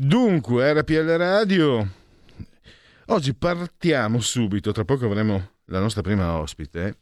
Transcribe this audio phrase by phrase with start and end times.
[0.00, 1.88] Dunque, RPL Radio.
[3.06, 6.98] Oggi partiamo subito, tra poco avremo la nostra prima ospite,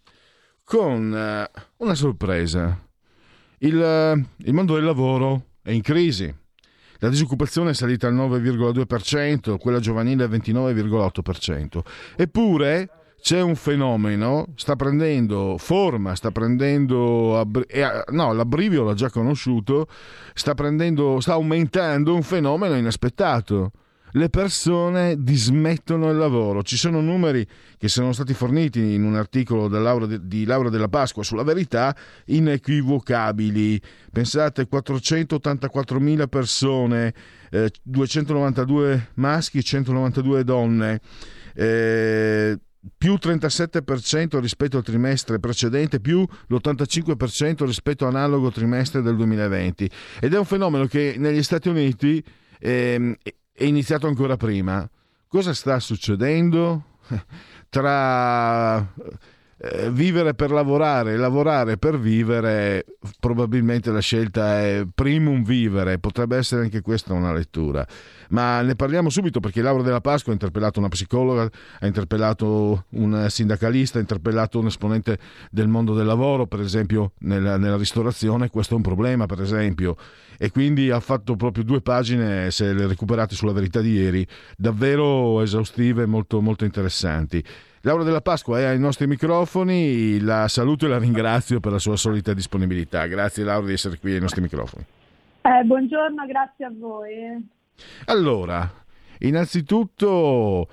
[0.65, 2.89] con uh, una sorpresa.
[3.59, 6.35] Il, uh, il mondo del lavoro è in crisi.
[7.01, 11.81] La disoccupazione è salita al 9,2%, quella giovanile al 29,8%.
[12.17, 12.89] Eppure
[13.21, 17.49] c'è un fenomeno, sta prendendo forma, sta prendendo,
[18.11, 19.89] no, l'abbrivio l'ha già conosciuto,
[20.33, 23.73] sta, prendendo, sta aumentando un fenomeno inaspettato.
[24.13, 26.63] Le persone dismettono il lavoro.
[26.63, 30.89] Ci sono numeri che sono stati forniti in un articolo Laura de, di Laura della
[30.89, 31.95] Pasqua sulla verità
[32.27, 33.79] inequivocabili.
[34.11, 37.13] Pensate, 484.000 persone,
[37.51, 41.01] eh, 292 maschi, 192 donne.
[41.55, 42.59] Eh,
[42.97, 49.91] più 37% rispetto al trimestre precedente, più l'85% rispetto all'analogo trimestre del 2020.
[50.21, 52.23] Ed è un fenomeno che negli Stati Uniti
[52.59, 53.19] eh,
[53.53, 54.89] è iniziato ancora prima.
[55.29, 56.99] Cosa sta succedendo?
[57.69, 58.93] Tra
[59.59, 62.85] eh, vivere per lavorare e lavorare per vivere,
[63.19, 67.87] probabilmente la scelta è primum vivere, potrebbe essere anche questa una lettura.
[68.31, 71.49] Ma ne parliamo subito perché Laura della Pasqua ha interpellato una psicologa,
[71.81, 75.19] ha interpellato un sindacalista, ha interpellato un esponente
[75.51, 79.97] del mondo del lavoro, per esempio nella, nella ristorazione, questo è un problema, per esempio.
[80.39, 85.41] E quindi ha fatto proprio due pagine, se le recuperate sulla verità di ieri, davvero
[85.41, 87.43] esaustive, molto, molto interessanti.
[87.87, 91.95] Laura della Pasqua è ai nostri microfoni, la saluto e la ringrazio per la sua
[91.95, 93.07] solita disponibilità.
[93.07, 94.85] Grazie Laura di essere qui ai nostri microfoni.
[95.43, 97.49] Eh, buongiorno, grazie a voi.
[98.07, 98.69] Allora,
[99.21, 100.67] innanzitutto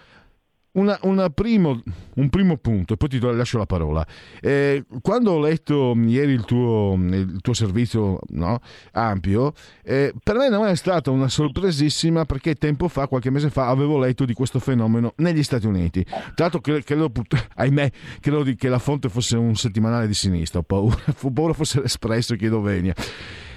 [0.73, 1.81] una, una primo,
[2.16, 4.06] un primo punto, e poi ti lascio la parola.
[4.41, 8.59] Eh, quando ho letto ieri il tuo, il tuo servizio no,
[8.91, 13.67] ampio, eh, per me non è stata una sorpresissima perché tempo fa, qualche mese fa,
[13.67, 16.03] avevo letto di questo fenomeno negli Stati Uniti.
[16.03, 17.12] Tra l'altro, credo,
[17.56, 21.81] ahimè, credo che la fonte fosse un settimanale di sinistra, ho paura, ho paura fosse
[21.81, 22.95] l'Espresso, chiedo venia.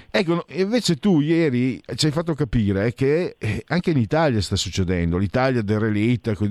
[0.09, 5.17] Ecco, invece tu ieri ci hai fatto capire che eh, anche in Italia sta succedendo,
[5.17, 6.49] l'Italia derelita, con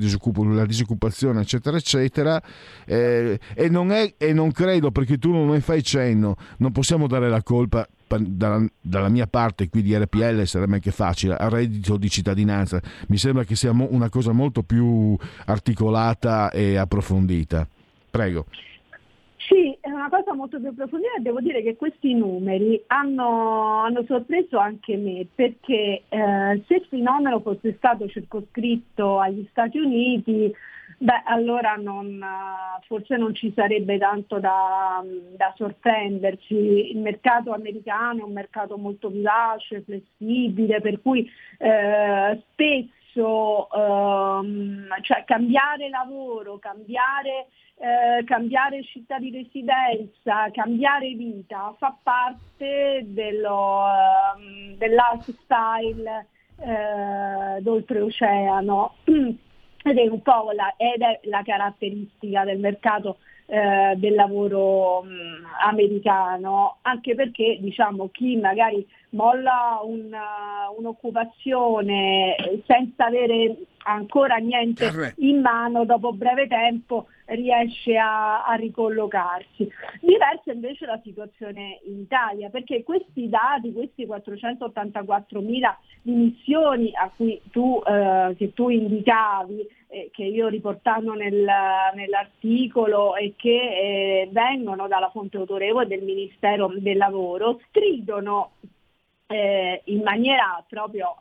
[0.54, 2.40] la disoccupazione, eccetera, eccetera,
[2.84, 7.06] eh, e, non è, e non credo, perché tu non ne fai cenno, non possiamo
[7.06, 11.96] dare la colpa dalla, dalla, mia parte qui di RPL sarebbe anche facile, al reddito
[11.96, 17.66] di cittadinanza, mi sembra che sia una cosa molto più articolata e approfondita.
[18.10, 18.46] Prego.
[19.36, 24.58] Sì, una cosa molto più approfondita e devo dire che questi numeri hanno, hanno sorpreso
[24.58, 30.54] anche me perché eh, se il fenomeno fosse stato circoscritto agli Stati Uniti,
[30.98, 32.24] beh, allora non,
[32.86, 35.02] forse non ci sarebbe tanto da,
[35.36, 36.90] da, sorprenderci.
[36.90, 41.28] Il mercato americano è un mercato molto vivace, flessibile, per cui
[41.58, 47.46] eh, spesso ehm, cioè, cambiare lavoro, cambiare
[47.78, 56.26] eh, cambiare città di residenza, cambiare vita, fa parte dello, uh, del lifestyle
[56.58, 58.94] eh, d'oltreoceano.
[59.86, 65.08] Ed è un po' la, ed è la caratteristica del mercato eh, del lavoro mh,
[65.08, 72.34] mm, americano, anche perché diciamo, chi magari molla una, un'occupazione
[72.66, 79.68] senza avere ancora niente in mano, dopo breve tempo riesce a, a, ricollocarsi.
[80.00, 87.40] Diversa invece la situazione in Italia, perché questi dati, questi 484 mila dimissioni a cui
[87.50, 91.46] tu, eh, che tu indicavi, eh, che io riportando nel,
[91.94, 98.52] nell'articolo e che eh, vengono dalla fonte autorevole del Ministero del Lavoro, stridono
[99.26, 101.16] eh, in maniera proprio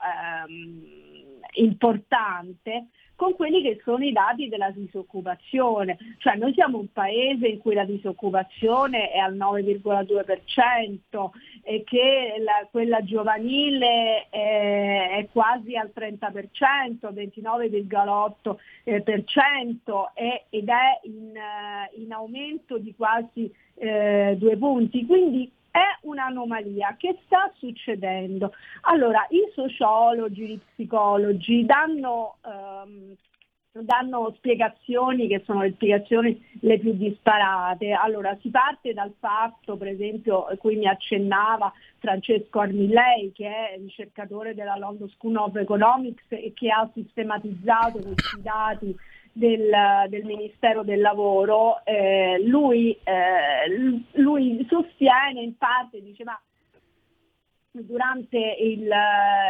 [0.46, 1.15] ehm,
[1.56, 5.98] importante con quelli che sono i dati della disoccupazione.
[6.18, 11.30] Cioè noi siamo un paese in cui la disoccupazione è al 9,2%
[11.64, 18.58] e che la, quella giovanile è, è, quasi al 30%, 29,8%
[20.14, 25.06] eh, ed è in, eh, in, aumento di quasi eh, due punti.
[25.06, 28.54] Quindi è un'anomalia che sta succedendo.
[28.84, 33.14] Allora, i sociologi, gli psicologi danno, ehm,
[33.84, 37.92] danno spiegazioni che sono le spiegazioni le più disparate.
[37.92, 44.56] Allora, si parte dal fatto, per esempio, cui mi accennava Francesco Armillei, che è ricercatore
[44.56, 48.96] della London School of Economics e che ha sistematizzato questi dati
[49.38, 49.70] del,
[50.08, 56.40] del, Ministero del Lavoro, eh, lui, eh, lui, sostiene in parte, dice ma
[57.72, 58.90] durante il,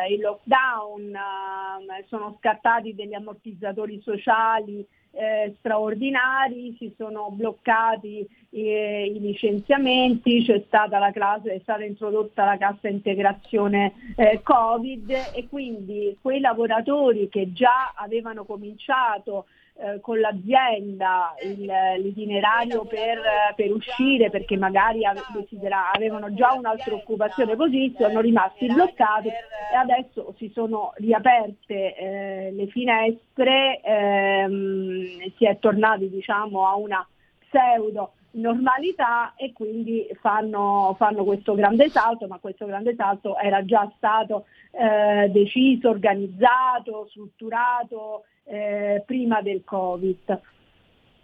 [0.10, 9.20] il lockdown uh, sono scattati degli ammortizzatori sociali eh, straordinari, si sono bloccati eh, i
[9.20, 16.18] licenziamenti, c'è stata la classe, è stata introdotta la cassa integrazione eh, Covid e quindi
[16.20, 19.46] quei lavoratori che già avevano cominciato
[19.78, 21.70] eh, con l'azienda il,
[22.02, 23.20] l'itinerario per,
[23.56, 30.50] per, uscire perché magari avevano già un'altra occupazione così, sono rimasti bloccati e adesso si
[30.54, 37.06] sono riaperte eh, le finestre, ehm, si è tornati diciamo, a una
[37.40, 43.92] pseudo normalità e quindi fanno, fanno, questo grande salto, ma questo grande salto era già
[43.98, 50.42] stato eh, deciso, organizzato, strutturato eh, prima del Covid.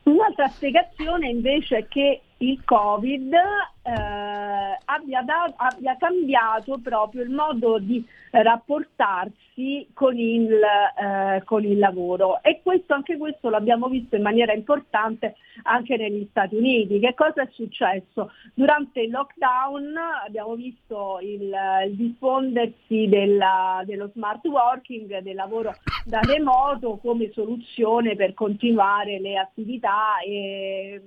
[0.04, 7.78] Un'altra spiegazione invece è che il Covid eh, abbia, da, abbia, cambiato proprio il modo
[7.80, 14.22] di rapportarsi con il, eh, con il, lavoro e questo, anche questo l'abbiamo visto in
[14.22, 17.00] maniera importante anche negli Stati Uniti.
[17.00, 18.32] Che cosa è successo?
[18.54, 19.96] Durante il lockdown
[20.26, 21.54] abbiamo visto il,
[21.86, 29.38] il diffondersi della, dello smart working, del lavoro da remoto come soluzione per continuare le
[29.38, 31.02] attività e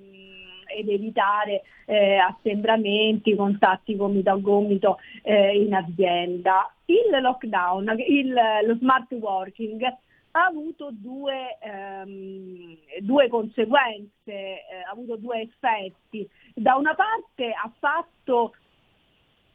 [0.74, 6.72] ed evitare eh, assembramenti, contatti gomito a gomito eh, in azienda.
[6.86, 8.34] Il lockdown, il,
[8.64, 9.82] lo smart working
[10.36, 16.28] ha avuto due, ehm, due conseguenze, eh, ha avuto due effetti.
[16.54, 18.54] Da una parte ha fatto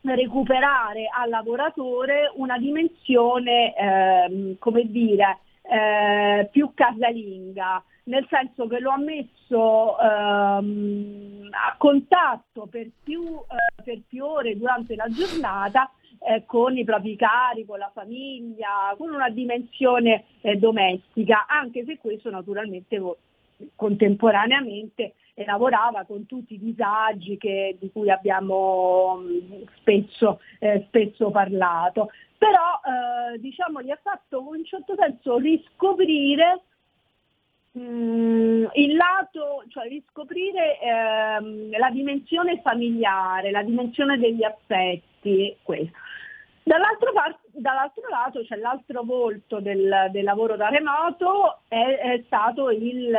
[0.01, 8.89] recuperare al lavoratore una dimensione, ehm, come dire, eh, più casalinga, nel senso che lo
[8.89, 15.91] ha messo ehm, a contatto per più, eh, per più, ore durante la giornata
[16.27, 21.97] eh, con i propri cari, con la famiglia, con una dimensione eh, domestica, anche se
[21.97, 22.99] questo naturalmente
[23.75, 25.13] contemporaneamente
[25.45, 32.09] lavorava con tutti i disagi che, di cui abbiamo mm, spesso, eh, spesso parlato.
[32.37, 36.63] Però eh, diciamo, gli ha fatto in un certo senso riscoprire
[37.81, 45.97] il lato, cioè riscoprire ehm, la dimensione familiare, la dimensione degli affetti, questo.
[46.63, 52.69] Dall'altro, par- dall'altro lato, cioè l'altro volto del, del lavoro da remoto è, è stato
[52.69, 53.11] il,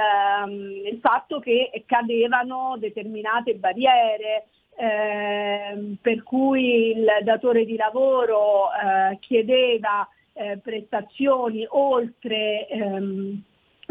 [0.45, 4.47] um, il, fatto che cadevano determinate barriere,
[4.77, 13.43] eh, per cui il datore di lavoro eh, chiedeva eh, prestazioni oltre ehm,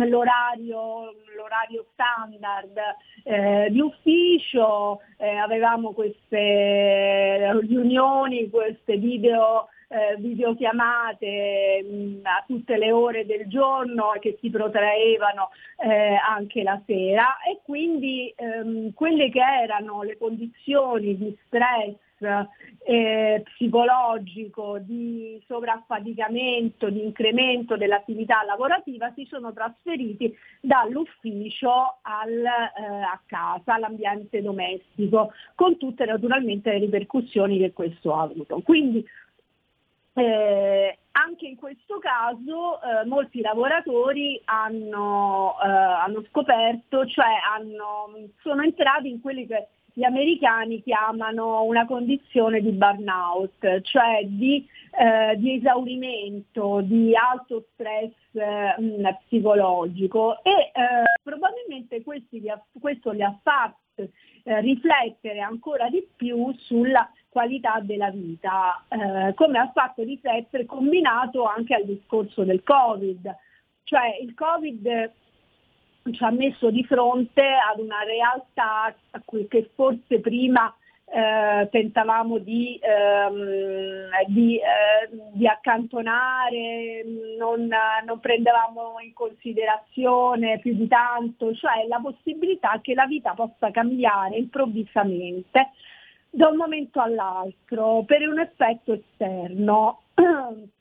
[0.06, 2.78] l'orario, l'orario standard
[3.24, 12.78] eh, di ufficio, eh, avevamo queste riunioni, queste video, eh, videochiamate mh, mm, a tutte
[12.78, 17.38] le ore del giorno che si protraevano eh, anche la sera.
[17.40, 27.04] E quindi ehm, quelle che erano le condizioni di stress eh, psicologico, di sovraffaticamento, di
[27.04, 36.06] incremento dell'attività lavorativa si sono trasferiti dall'ufficio al, eh, a casa, all'ambiente domestico, con tutte
[36.06, 38.60] naturalmente le ripercussioni che questo ha avuto.
[38.62, 39.06] Quindi
[40.14, 48.12] eh, anche in questo caso eh, molti lavoratori hanno, eh, hanno scoperto, cioè hanno,
[48.42, 49.68] sono entrati in quelli che
[50.00, 54.66] gli americani chiamano una condizione di burnout, cioè di,
[54.98, 63.12] eh, di esaurimento, di alto stress eh, mh, psicologico e eh, probabilmente li ha, questo
[63.12, 64.08] li ha fatto
[64.44, 71.44] eh, riflettere ancora di più sulla qualità della vita, eh, come ha fatto riflettere combinato
[71.44, 73.36] anche al discorso del Covid.
[73.84, 75.12] Cioè il Covid
[76.14, 78.94] ci ha messo di fronte ad una realtà
[79.48, 80.74] che forse prima
[81.12, 87.04] eh, tentavamo di, ehm, di, eh, di accantonare,
[87.38, 87.68] non,
[88.06, 94.38] non, prendevamo in considerazione più di tanto, cioè la possibilità che la vita possa cambiare
[94.38, 95.72] improvvisamente
[96.30, 100.02] da un momento all'altro per un effetto esterno.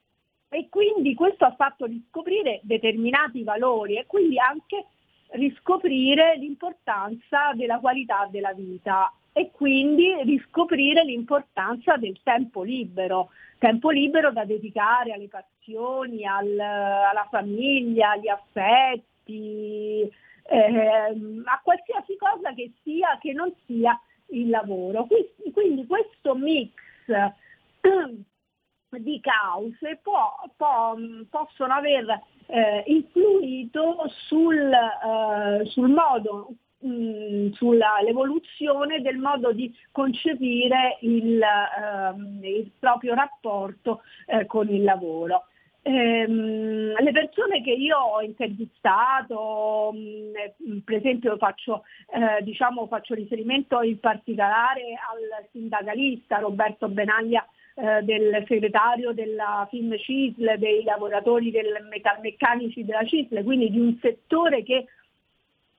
[0.50, 4.86] E quindi questo ha fatto riscoprire determinati valori e quindi anche
[5.30, 14.32] riscoprire l'importanza della qualità della vita e quindi riscoprire l'importanza del tempo libero, tempo libero
[14.32, 20.10] da dedicare alle passioni, al, alla famiglia, agli affetti,
[20.50, 23.98] eh, a qualsiasi cosa che sia che non sia
[24.30, 25.06] il lavoro.
[25.06, 26.72] Quindi, quindi questo mix
[28.90, 30.96] di cause può, può,
[31.30, 41.40] possono aver eh, influito sul, eh, sul modo mh, sull'evoluzione del modo di concepire il,
[41.40, 45.44] ehm, il proprio rapporto eh, con il lavoro.
[45.82, 53.80] Ehm, le persone che io ho intervistato, mh, per esempio faccio, eh, diciamo, faccio, riferimento
[53.82, 57.46] in particolare al sindacalista Roberto Benaglia
[57.80, 63.96] eh, del segretario della Film CISL, dei lavoratori del metalmeccanici della CISL, quindi di un
[64.00, 64.86] settore che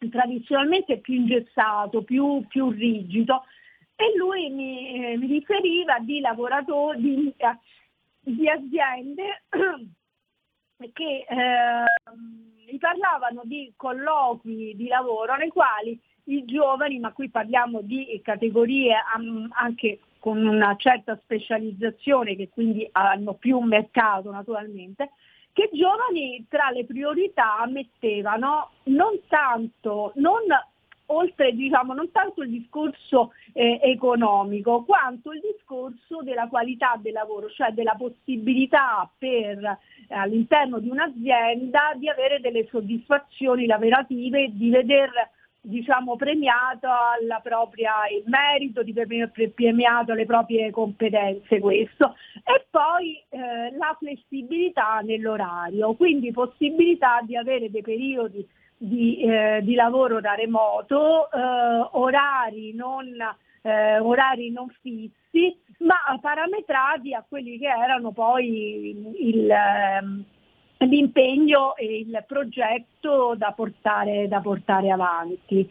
[0.10, 3.44] tradizionalmente più ingessato, più, più rigido.
[3.98, 7.36] E lui mi, eh, mi riferiva di lavoratori, di,
[8.22, 9.44] di aziende
[10.94, 18.22] che eh, parlavano di colloqui di lavoro nei quali i giovani, ma qui parliamo di
[18.24, 18.94] categorie
[19.51, 25.12] anche con una certa specializzazione che quindi hanno più un mercato naturalmente,
[25.54, 30.42] che giovani tra le priorità mettevano non tanto, non
[31.12, 37.50] oltre diciamo non tanto il discorso eh, economico quanto il discorso della qualità del lavoro,
[37.50, 39.78] cioè della possibilità per eh,
[40.14, 45.12] all'interno di un'azienda di avere delle soddisfazioni lavorative, di veder
[45.62, 52.16] diciamo, premiato alla propria, il merito, di premiato le proprie competenze questo.
[52.44, 58.48] E poi eh, la flessibilità nell'orario, quindi possibilità di avere dei periodi
[58.78, 61.39] di, eh, di lavoro da remoto, eh,
[61.92, 63.08] orari, non,
[63.62, 70.25] eh, orari non fissi, ma parametrati a quelli che erano poi il, il ehm,
[70.86, 75.67] l'impegno e il progetto da portare, da portare avanti.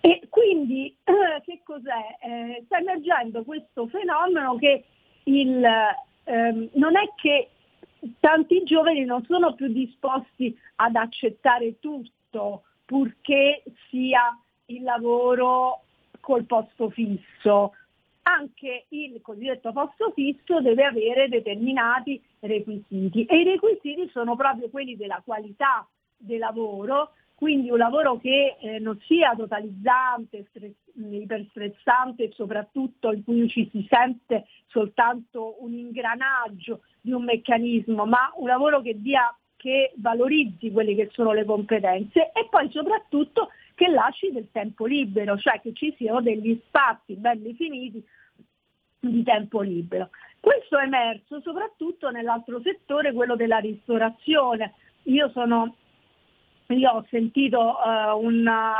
[0.00, 2.16] E quindi eh, che cos'è?
[2.20, 4.84] Eh, sta emergendo questo fenomeno che
[5.24, 5.64] il,
[6.24, 7.50] ehm, non è che
[8.20, 15.82] tanti giovani non sono più disposti ad accettare tutto purché sia il lavoro
[16.20, 17.74] col posto fisso,
[18.28, 24.96] anche il cosiddetto posto fisso deve avere determinati requisiti e i requisiti sono proprio quelli
[24.96, 30.74] della qualità del lavoro, quindi un lavoro che eh, non sia totalizzante, stress,
[31.10, 38.32] iperstressante e soprattutto in cui ci si sente soltanto un ingranaggio di un meccanismo, ma
[38.36, 43.88] un lavoro che, dia, che valorizzi quelle che sono le competenze e poi soprattutto che
[43.88, 48.04] lasci del tempo libero, cioè che ci siano degli spazi ben definiti
[49.00, 50.10] di tempo libero.
[50.40, 54.74] Questo è emerso soprattutto nell'altro settore, quello della ristorazione.
[55.04, 55.76] Io, sono,
[56.68, 58.72] io ho sentito uh, una,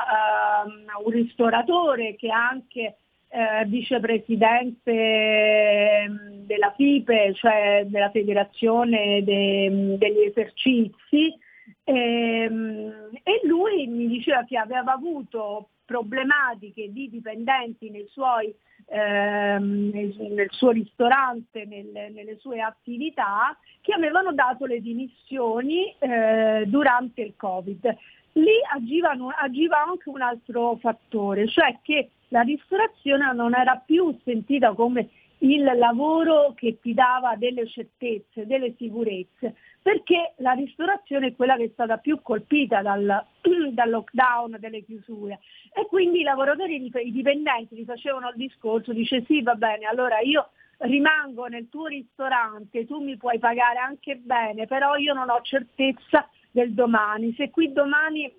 [0.65, 2.97] uh, un ristoratore che è anche
[3.29, 11.37] uh, vicepresidente ehm, della FIPE, cioè della Federazione de, degli Esercizi,
[11.85, 18.55] e, ehm, e lui mi diceva che aveva avuto problematiche di dipendenti nei suoi
[18.91, 27.23] ehm, nel, suo ristorante, nel, nelle sue attività, che avevano dato le dimissioni eh, durante
[27.23, 27.97] il Covid.
[28.33, 34.75] Lì agivano, agiva anche un altro fattore, cioè che la ristorazione non era più sentita
[34.75, 35.09] come
[35.41, 41.65] il lavoro che ti dava delle certezze, delle sicurezze, perché la ristorazione è quella che
[41.65, 43.25] è stata più colpita dal,
[43.73, 45.39] dal lockdown, delle chiusure.
[45.73, 50.21] E quindi i lavoratori, i dipendenti gli facevano il discorso, dice sì va bene, allora
[50.21, 55.41] io rimango nel tuo ristorante, tu mi puoi pagare anche bene, però io non ho
[55.43, 58.33] certezza del domani, se qui domani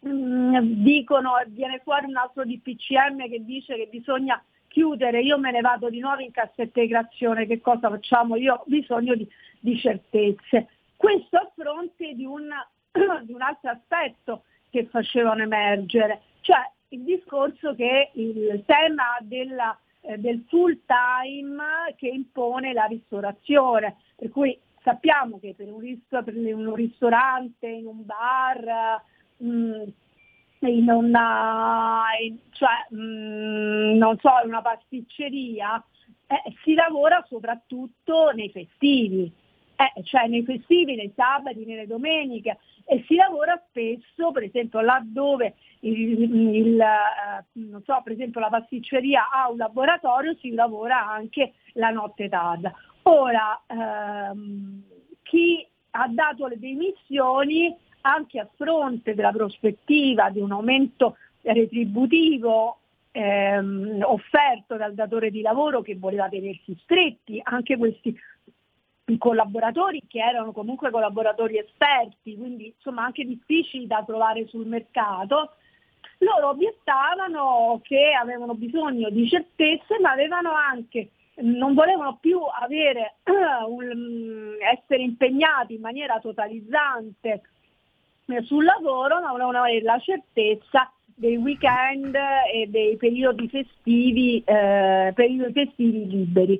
[0.00, 5.50] mh, mm, dicono, viene fuori un altro DPCM che dice che bisogna chiudere, io me
[5.50, 8.36] ne vado di nuovo in cassetta integrazione, che cosa facciamo?
[8.36, 10.68] Io ho bisogno di, di certezze.
[10.96, 12.48] Questo a fronte di un,
[13.24, 16.58] di un altro aspetto che facevano emergere, cioè
[16.88, 24.30] il discorso che il tema della, eh, del full time che impone la ristorazione, per
[24.30, 29.02] cui sappiamo che per un, per un ristorante, in un bar,
[29.38, 29.82] mh, mm,
[30.68, 35.82] in una, in, cioè, mh, mm, non so, in una pasticceria,
[36.26, 39.32] eh, si lavora soprattutto nei festivi,
[39.76, 45.54] eh, cioè nei festivi, nei sabati, nelle domeniche e si lavora spesso, per esempio laddove
[45.80, 46.22] il,
[46.54, 52.28] il, eh, so, per esempio la pasticceria ha un laboratorio, si lavora anche la notte
[52.28, 52.72] tarda.
[53.02, 54.82] Ora, ehm,
[55.22, 62.78] chi ha dato le dimissioni anche a fronte della prospettiva di un aumento retributivo
[63.12, 68.16] ehm, offerto dal datore di lavoro che voleva tenersi stretti, anche questi
[69.18, 75.54] collaboratori che erano comunque collaboratori esperti, quindi insomma anche difficili da trovare sul mercato,
[76.18, 81.10] loro obiettavano che avevano bisogno di certezze ma avevano anche
[81.42, 87.42] non volevano più avere, essere impegnati in maniera totalizzante
[88.42, 95.52] sul lavoro, ma volevano avere la certezza dei weekend e dei periodi festivi, eh, periodi
[95.52, 96.58] festivi liberi.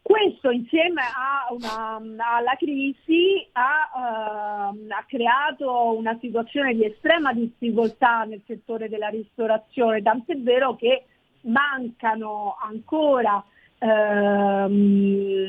[0.00, 1.02] Questo insieme
[1.50, 2.00] una,
[2.36, 10.02] alla crisi ha, uh, ha, creato una situazione di estrema difficoltà nel settore della ristorazione,
[10.02, 11.04] tant'è vero che
[11.42, 13.44] mancano ancora
[13.80, 15.48] ehm,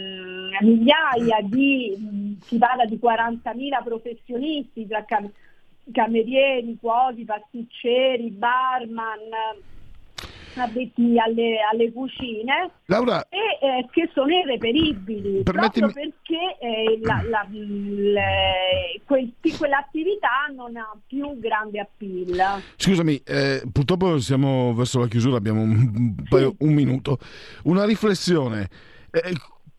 [0.62, 5.32] migliaia di, si parla di 40.000 professionisti tra cam-
[5.92, 9.20] camerieri, cuochi, pasticceri, barman,
[10.56, 15.92] addetti alle, alle cucine Laura, e eh, che sono irreperibili permettimi...
[15.92, 22.62] proprio perché eh, la, la, le, quel, quell'attività non ha più grande appeal.
[22.76, 27.18] Scusami, eh, purtroppo siamo verso la chiusura, abbiamo un, un, un minuto.
[27.64, 28.68] Una riflessione.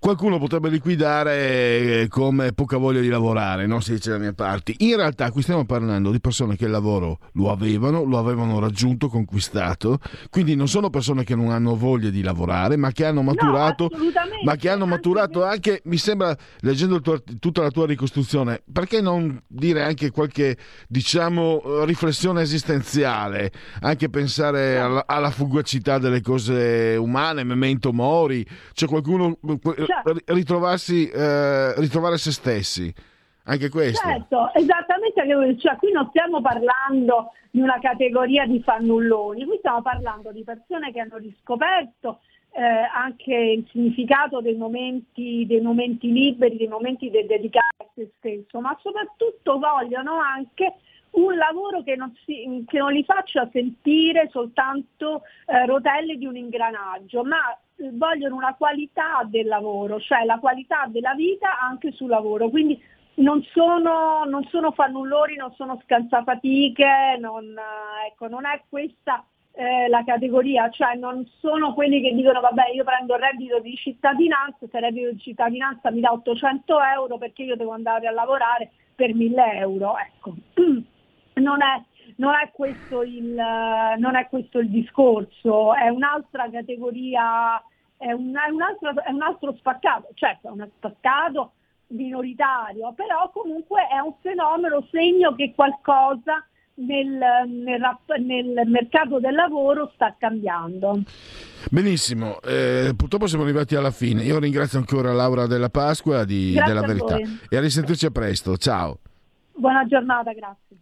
[0.02, 4.74] Qualcuno potrebbe liquidare eh, come poca voglia di lavorare, non si dice da mie parti.
[4.78, 9.06] In realtà qui stiamo parlando di persone che il lavoro lo avevano, lo avevano raggiunto,
[9.06, 13.88] conquistato, quindi non sono persone che non hanno voglia di lavorare, ma che hanno maturato,
[13.92, 13.98] no,
[14.44, 19.40] ma che hanno maturato anche, mi sembra, leggendo tuo, tutta la tua ricostruzione, perché non
[19.46, 20.56] dire anche qualche,
[20.88, 29.38] diciamo, riflessione esistenziale, anche pensare alla, alla fugacità delle cose umane, memento mori, c'è qualcuno
[30.02, 30.34] certo.
[30.34, 32.94] ritrovarsi, eh, ritrovare se stessi.
[33.44, 34.06] Anche questo.
[34.06, 35.58] Certo, esattamente.
[35.58, 40.92] Cioè, qui non stiamo parlando di una categoria di fannulloni, qui stiamo parlando di persone
[40.92, 42.20] che hanno riscoperto
[42.52, 48.12] eh, anche il significato dei momenti, dei momenti liberi, dei momenti de- dedicati a se
[48.18, 50.74] stesso, ma soprattutto vogliono anche
[51.12, 56.36] un lavoro che non, si, che non li faccia sentire soltanto eh, rotelle di un
[56.36, 57.56] ingranaggio, ma
[57.92, 62.48] vogliono una qualità del lavoro, cioè la qualità della vita anche sul lavoro.
[62.48, 62.80] Quindi
[63.14, 67.54] non sono, non sono fannullori, non sono scansafatiche, non,
[68.06, 72.84] ecco, non è questa eh, la categoria, cioè non sono quelli che dicono vabbè io
[72.84, 77.42] prendo il reddito di cittadinanza, se il reddito di cittadinanza mi dà 800 euro perché
[77.42, 79.94] io devo andare a lavorare per 1000 euro.
[79.98, 80.34] Ecco.
[81.34, 81.82] Non è,
[82.16, 87.62] non è, questo, il, non è questo il discorso, è un'altra categoria
[88.02, 91.52] è un, è un, altro, è un altro spaccato, certo è uno spaccato
[91.88, 96.44] minoritario, però comunque è un fenomeno segno che qualcosa
[96.74, 97.08] nel,
[97.46, 101.02] nel, nel, mercato del lavoro sta cambiando.
[101.70, 104.22] Benissimo, eh, purtroppo siamo arrivati alla fine.
[104.22, 108.56] Io ringrazio ancora Laura della Pasqua di, della Verità e a risentirci a presto.
[108.56, 108.98] Ciao.
[109.54, 110.81] Buona giornata, grazie.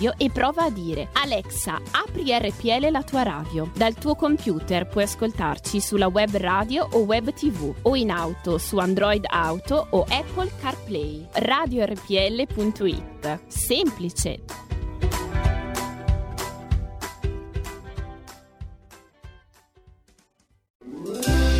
[0.01, 3.69] radio e prova a dire Alexa, apri RPL la tua radio.
[3.75, 8.77] Dal tuo computer puoi ascoltarci sulla web radio o web tv o in auto su
[8.77, 11.27] Android Auto o Apple CarPlay.
[11.33, 13.39] RadioRPL.it.
[13.47, 14.39] Semplice!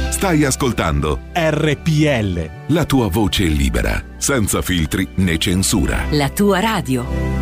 [0.10, 2.73] Stai ascoltando RPL.
[2.73, 6.06] La tua voce libera, senza filtri né censura.
[6.12, 7.40] La tua radio.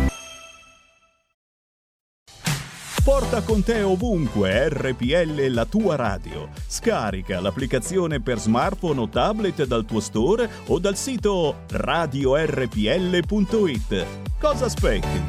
[3.30, 6.48] Porta con te ovunque RPL la tua radio.
[6.66, 12.46] Scarica l'applicazione per smartphone o tablet dal tuo store o dal sito radiorpl.it.
[14.40, 15.22] Cosa aspetti?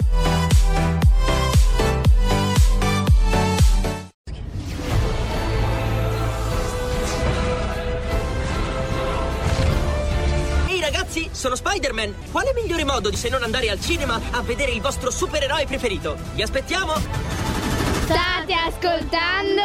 [10.80, 12.16] ragazzi, sono Spider-Man.
[12.32, 16.18] Quale migliore modo di se non andare al cinema a vedere il vostro supereroe preferito?
[16.34, 17.61] Vi aspettiamo!
[18.04, 19.62] State ascoltando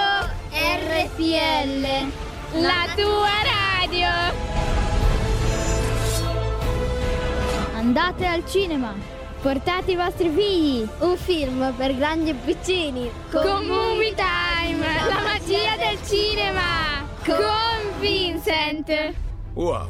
[0.53, 1.87] RPL,
[2.61, 4.09] la tua radio.
[7.75, 8.95] Andate al cinema.
[9.41, 10.89] Portate i vostri figli.
[11.01, 13.11] Un film per grandi e piccini.
[13.31, 17.07] Con, Con Movie Time, la magia del cinema.
[17.25, 19.15] Con Vincent.
[19.55, 19.89] Wow.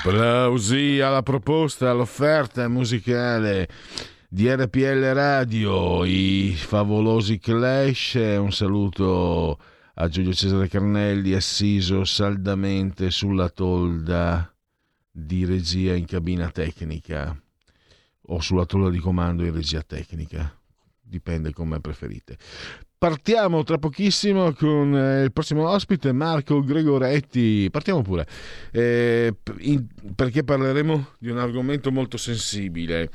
[0.05, 3.69] Applausi alla proposta, all'offerta musicale
[4.27, 8.15] di RPL Radio, i favolosi Clash.
[8.15, 9.57] Un saluto
[9.93, 14.53] a Giulio Cesare Carnelli, assiso saldamente sulla tolda
[15.09, 17.41] di regia in cabina tecnica
[18.23, 20.53] o sulla tolla di comando in regia tecnica,
[21.01, 22.37] dipende come preferite.
[23.03, 27.67] Partiamo tra pochissimo con eh, il prossimo ospite, Marco Gregoretti.
[27.69, 28.25] Partiamo pure,
[28.71, 29.85] eh, in,
[30.15, 33.09] perché parleremo di un argomento molto sensibile.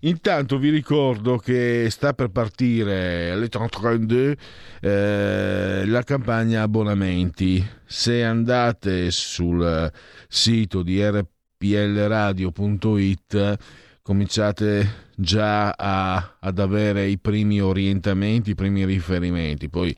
[0.00, 4.36] Intanto vi ricordo che sta per partire alle 32
[4.78, 7.66] eh, la campagna abbonamenti.
[7.86, 9.90] Se andate sul
[10.28, 13.58] sito di rplradio.it
[14.10, 19.68] cominciate già a, ad avere i primi orientamenti, i primi riferimenti.
[19.68, 19.96] Poi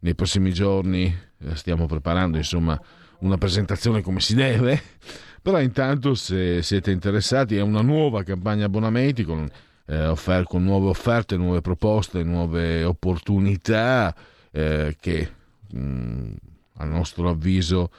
[0.00, 2.76] nei prossimi giorni eh, stiamo preparando insomma
[3.20, 4.82] una presentazione come si deve.
[5.40, 9.48] Però intanto se siete interessati è una nuova campagna abbonamenti con,
[9.86, 14.12] eh, offer- con nuove offerte, nuove proposte, nuove opportunità
[14.50, 15.30] eh, che
[15.70, 16.32] mh, mm,
[16.78, 17.90] a nostro avviso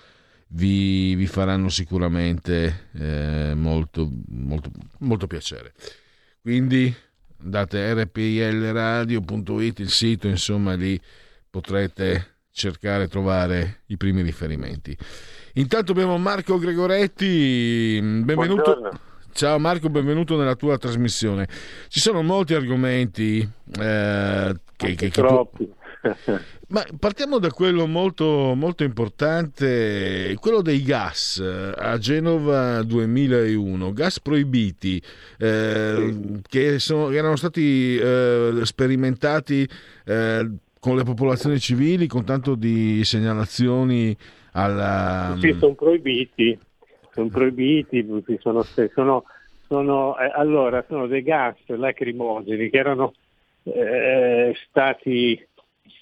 [0.53, 5.73] vi, vi faranno sicuramente eh, molto, molto, molto piacere.
[6.41, 6.93] Quindi
[7.41, 10.99] andate rplradio.it, il sito, insomma lì
[11.49, 14.95] potrete cercare e trovare i primi riferimenti.
[15.53, 18.61] Intanto abbiamo Marco Gregoretti, benvenuto.
[18.63, 18.99] Buongiorno.
[19.33, 21.47] Ciao Marco, benvenuto nella tua trasmissione.
[21.87, 23.39] Ci sono molti argomenti
[23.79, 25.67] eh, che, che, che, troppi.
[26.67, 35.01] Ma partiamo da quello molto, molto importante, quello dei gas a Genova 2001, gas proibiti
[35.37, 39.67] eh, che, sono, erano stati eh, sperimentati
[40.05, 44.15] eh, con le popolazioni civili, con tanto di segnalazioni
[44.51, 45.35] alla...
[45.39, 46.57] Sì, sono proibiti,
[47.11, 48.05] sono proibiti,
[48.41, 48.63] sono,
[48.93, 49.23] sono,
[49.67, 53.13] sono eh, allora, sono dei gas lacrimogeni che erano
[53.63, 55.39] eh, stati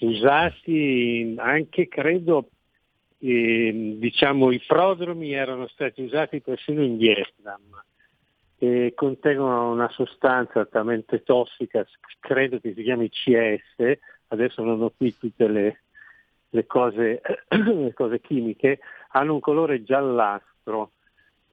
[0.06, 2.48] usati anche, credo,
[3.18, 7.60] eh, diciamo, i prodromi erano stati usati persino in Vietnam
[8.58, 11.84] e contengono una sostanza altamente tossica,
[12.20, 15.80] credo che si chiami CS, adesso non ho qui tutte le,
[16.50, 18.78] le, cose, le cose, chimiche,
[19.10, 20.92] hanno un colore giallastro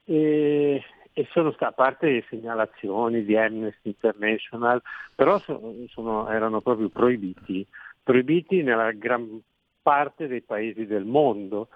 [0.06, 4.80] e, e sono a parte le segnalazioni di Amnesty International,
[5.16, 7.66] però sono, sono, erano proprio proibiti
[8.04, 9.42] proibiti nella gran
[9.82, 11.70] parte dei paesi del mondo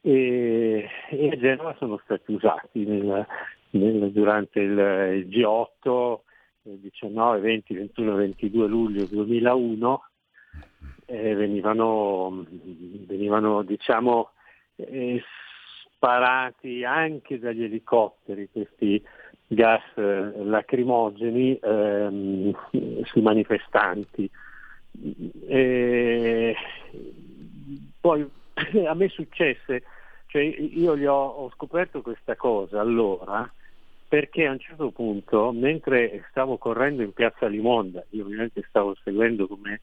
[0.00, 3.26] e, e a Genova sono stati usati nel,
[3.70, 6.18] nel, durante il, il G8
[6.62, 10.02] il 19, 20, 21, 22 luglio 2001
[11.06, 12.44] eh, venivano,
[13.06, 14.30] venivano diciamo,
[14.76, 15.22] eh,
[15.94, 19.02] sparati anche dagli elicotteri questi
[19.46, 22.54] gas eh, lacrimogeni ehm,
[23.04, 24.30] sui manifestanti.
[25.46, 26.56] E
[28.00, 28.28] poi
[28.86, 29.82] a me successe,
[30.26, 33.50] cioè io gli ho, ho scoperto questa cosa allora
[34.08, 39.46] perché a un certo punto, mentre stavo correndo in piazza Limonda, io ovviamente stavo seguendo
[39.46, 39.82] come,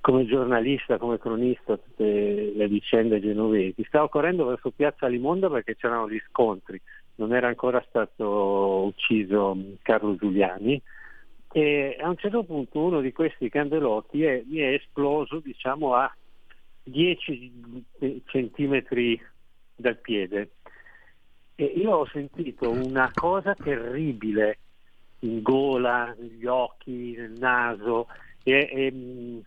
[0.00, 6.08] come giornalista, come cronista tutte le vicende genovesi, stavo correndo verso piazza Limonda perché c'erano
[6.08, 6.80] gli scontri,
[7.16, 10.80] non era ancora stato ucciso Carlo Giuliani,
[11.52, 16.14] e a un certo punto uno di questi candelotti è, è esploso diciamo a
[16.84, 19.20] 10 centimetri
[19.74, 20.50] dal piede
[21.56, 24.58] e io ho sentito una cosa terribile
[25.20, 28.06] in gola, negli occhi, nel naso
[28.42, 29.42] e, e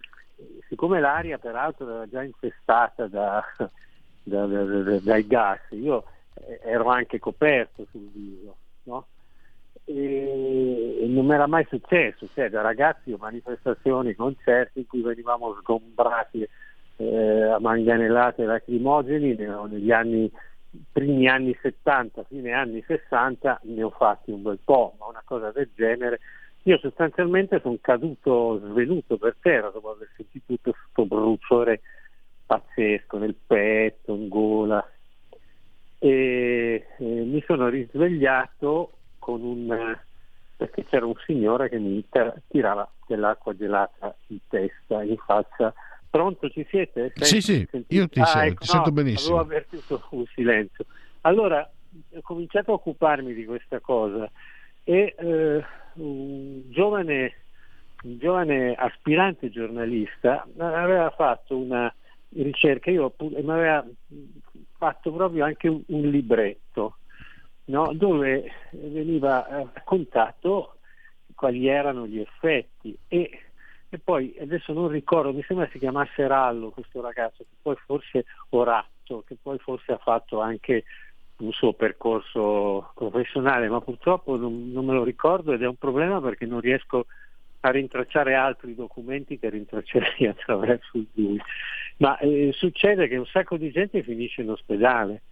[0.68, 3.44] siccome l'aria peraltro era già infestata da,
[4.22, 6.04] da, da, dai gas, io
[6.62, 9.08] ero anche coperto sul viso, no?
[9.86, 15.56] E non mi era mai successo, cioè da ragazzi o manifestazioni, concerti in cui venivamo
[15.60, 16.48] sgombrati
[16.98, 20.32] eh, a manganellate lacrimogeni negli anni,
[20.92, 25.52] primi anni 70, fine anni 60 ne ho fatti un bel po', ma una cosa
[25.52, 26.20] del genere.
[26.64, 31.82] Io sostanzialmente sono caduto svenuto per terra dopo aver sentito tutto questo bruciore
[32.46, 34.88] pazzesco nel petto, in gola.
[36.00, 38.92] E, e mi sono risvegliato
[39.24, 39.98] con un
[40.56, 42.06] perché c'era un signore che mi
[42.48, 45.74] tirava dell'acqua gelata in testa, in faccia.
[46.10, 47.12] Pronto, ci siete?
[47.16, 47.96] Senti, sì, sì, sentite?
[47.96, 49.40] io ti, ah, sento, ecco, ti sento no, benissimo.
[49.40, 50.86] Avevo avvertito un silenzio.
[51.22, 51.70] Allora,
[52.14, 54.30] ho cominciato a occuparmi di questa cosa
[54.84, 57.34] e eh, un, giovane,
[58.04, 61.94] un giovane aspirante giornalista aveva fatto una
[62.30, 63.86] ricerca, io mi aveva
[64.78, 66.98] fatto proprio anche un, un libretto
[67.66, 67.94] no?
[67.94, 70.78] dove veniva eh, raccontato
[71.36, 73.40] quali erano gli effetti e,
[73.90, 78.26] e, poi adesso non ricordo, mi sembra si chiamasse Rallo questo ragazzo, che poi forse
[78.50, 80.84] Oratto, che poi forse ha fatto anche
[81.38, 86.22] un suo percorso professionale, ma purtroppo non, non me lo ricordo ed è un problema
[86.22, 87.06] perché non riesco
[87.62, 91.40] a rintracciare altri documenti che rintraccerei attraverso lui.
[91.98, 95.24] Ma eh, succede che un sacco di gente finisce in ospedale,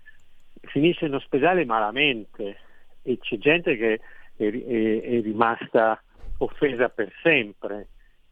[0.62, 2.58] finisce in ospedale malamente
[3.02, 4.00] e c'è gente che
[4.36, 6.02] è, è, è rimasta
[6.38, 7.88] offesa per sempre,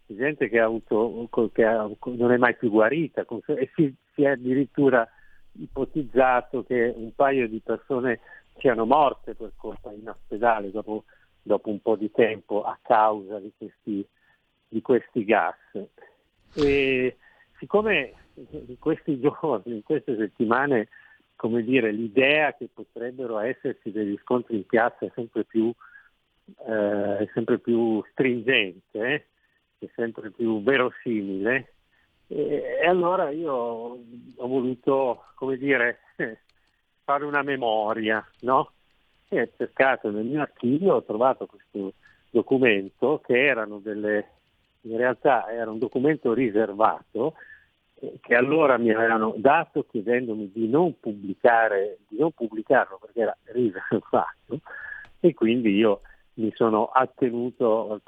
[0.08, 4.30] c'è gente che, avuto, che ha, non è mai più guarita e si, si è
[4.30, 5.08] addirittura
[5.54, 8.20] ipotizzato che un paio di persone
[8.58, 11.06] siano morte per colpa in ospedale dopo
[11.42, 14.06] dopo un po' di tempo a causa di questi,
[14.68, 15.56] di questi gas.
[16.54, 17.18] E
[17.58, 18.14] siccome
[18.50, 20.90] in questi giorni, in queste settimane,
[21.40, 25.72] come dire, l'idea che potrebbero esserci degli scontri in piazza è sempre più,
[26.68, 29.28] eh, sempre più stringente,
[29.80, 31.76] è sempre più verosimile,
[32.28, 36.00] e, e allora io ho voluto, come dire,
[37.06, 38.74] fare una memoria, no?
[39.30, 41.94] e ho cercato nel mio archivio, ho trovato questo
[42.32, 44.28] documento che erano delle,
[44.82, 47.36] in realtà era un documento riservato
[48.22, 54.60] che allora mi avevano dato chiedendomi di non di non pubblicarlo perché era riservato
[55.20, 56.02] e quindi io
[56.36, 58.00] mi sono attenuto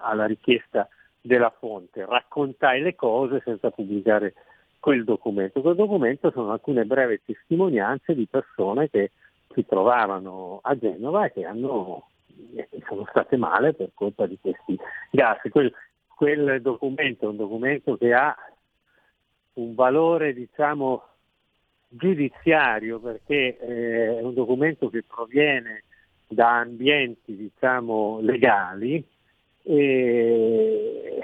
[0.00, 0.88] alla richiesta
[1.20, 4.34] della fonte, raccontai le cose senza pubblicare
[4.80, 5.60] quel documento.
[5.60, 9.12] Quel documento sono alcune brevi testimonianze di persone che
[9.52, 12.08] si trovavano a Genova e che hanno,
[12.86, 14.78] sono state male per colpa di questi
[15.10, 15.38] gas.
[15.50, 15.72] Quel,
[16.14, 18.36] quel documento è un documento che ha
[19.56, 21.02] un valore diciamo
[21.88, 25.84] giudiziario perché eh, è un documento che proviene
[26.26, 29.04] da ambienti diciamo legali
[29.62, 31.20] e,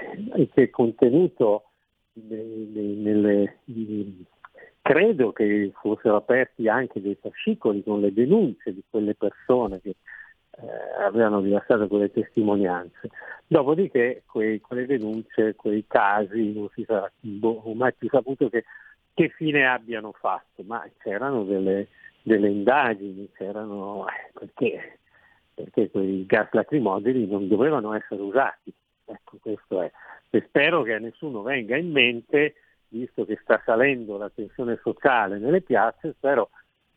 [0.53, 1.65] che è contenuto
[2.13, 3.57] nelle, nelle,
[4.81, 9.95] credo che fossero aperti anche dei fascicoli con le denunce di quelle persone che
[10.61, 13.09] eh, avevano rilasciato quelle testimonianze.
[13.47, 18.63] Dopodiché quei, quelle denunce, quei casi non si sarà boh, mai più saputo che,
[19.13, 21.87] che, fine abbiano fatto, ma c'erano delle,
[22.21, 24.99] delle indagini, c'erano, eh, perché,
[25.53, 28.73] perché quei gas lacrimogeni non dovevano essere usati.
[29.05, 29.91] Ecco, questo è.
[30.29, 32.55] E spero che a nessuno venga in mente
[32.93, 36.49] visto che sta salendo la tensione sociale nelle piazze, spero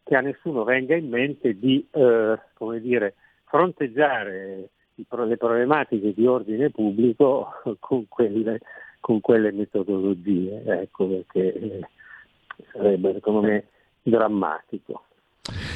[0.04, 2.38] che a nessuno venga in mente di eh,
[2.80, 3.14] dire,
[3.46, 7.48] fronteggiare le problematiche di ordine pubblico
[7.80, 8.60] con quelle,
[9.00, 11.80] con quelle metodologie, ecco perché
[12.72, 13.64] sarebbe secondo me
[14.02, 15.02] drammatico.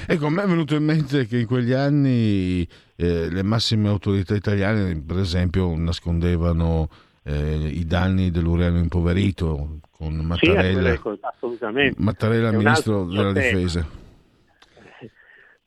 [0.06, 4.34] Ecco, a me è venuto in mente che in quegli anni eh, le massime autorità
[4.34, 6.88] italiane, per esempio, nascondevano
[7.22, 12.02] eh, i danni dell'uranio impoverito con Mattarella, sì, assolutamente.
[12.02, 13.58] Mattarella ministro della tema.
[13.58, 13.99] difesa.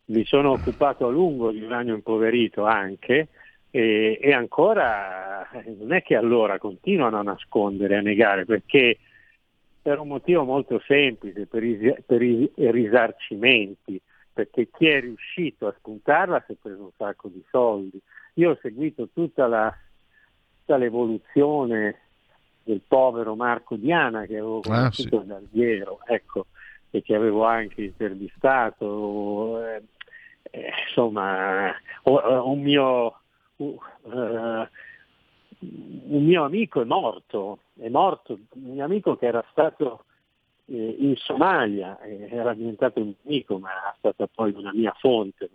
[0.05, 3.29] Mi sono occupato a lungo di uranio impoverito anche
[3.71, 8.99] e, e ancora non è che allora continuano a nascondere, a negare, perché
[9.81, 13.99] per un motivo molto semplice, per i, per i risarcimenti,
[14.31, 17.99] perché chi è riuscito a spuntarla si è preso un sacco di soldi.
[18.35, 19.75] Io ho seguito tutta la
[20.63, 21.99] tutta l'evoluzione
[22.63, 25.27] del povero Marco Diana che avevo conosciuto ah, sì.
[25.27, 26.45] da Alghiero, ecco,
[26.95, 29.81] e che avevo anche intervistato, eh,
[30.43, 31.73] eh, insomma,
[32.03, 33.19] un mio,
[33.55, 40.05] uh, un mio amico è morto, è morto, un mio amico che era stato
[40.65, 45.49] eh, in Somalia, era diventato un amico, ma era stata poi una mia fonte,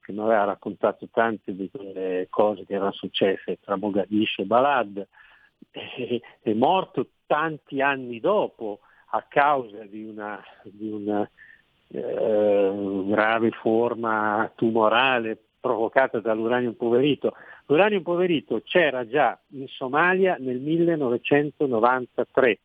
[0.00, 5.06] che mi aveva raccontato tante di quelle cose che erano successe tra Mogadiscio e Balad,
[5.70, 8.80] è morto tanti anni dopo
[9.14, 11.28] a causa di una, di una
[11.88, 17.34] eh, grave forma tumorale provocata dall'uranio impoverito.
[17.66, 22.58] L'uranio impoverito c'era già in Somalia nel 1993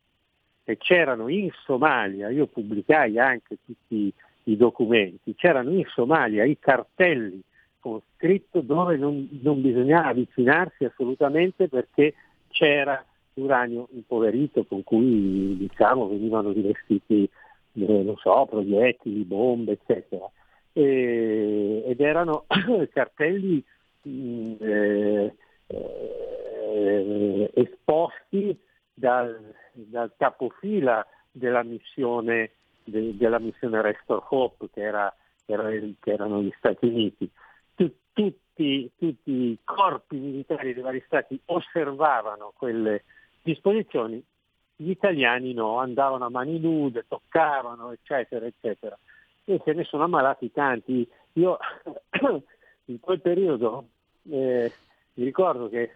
[0.64, 4.10] e c'erano in Somalia, io pubblicai anche tutti
[4.44, 7.42] i documenti, c'erano in Somalia i cartelli
[7.78, 12.14] con scritto dove non, non bisognava avvicinarsi assolutamente perché
[12.48, 13.04] c'era
[13.40, 17.28] uranio impoverito con cui diciamo, venivano rivestiti
[17.74, 20.28] eh, so, proiettili, bombe, eccetera.
[20.72, 22.44] E, ed erano
[22.92, 23.64] cartelli
[24.02, 25.34] mh, eh,
[25.66, 28.58] eh, esposti
[28.92, 32.52] dal, dal capofila della missione
[32.84, 35.14] de, della missione Restore Hope, che era
[35.48, 37.30] che erano gli Stati Uniti,
[37.74, 43.04] tutti, tutti i corpi militari dei vari stati osservavano quelle
[43.52, 44.22] disposizioni,
[44.76, 48.98] gli italiani no, andavano a mani nude, toccavano, eccetera, eccetera.
[49.44, 51.08] E se ne sono ammalati tanti.
[51.34, 51.58] Io
[52.86, 53.88] in quel periodo
[54.30, 54.72] eh,
[55.14, 55.90] mi ricordo che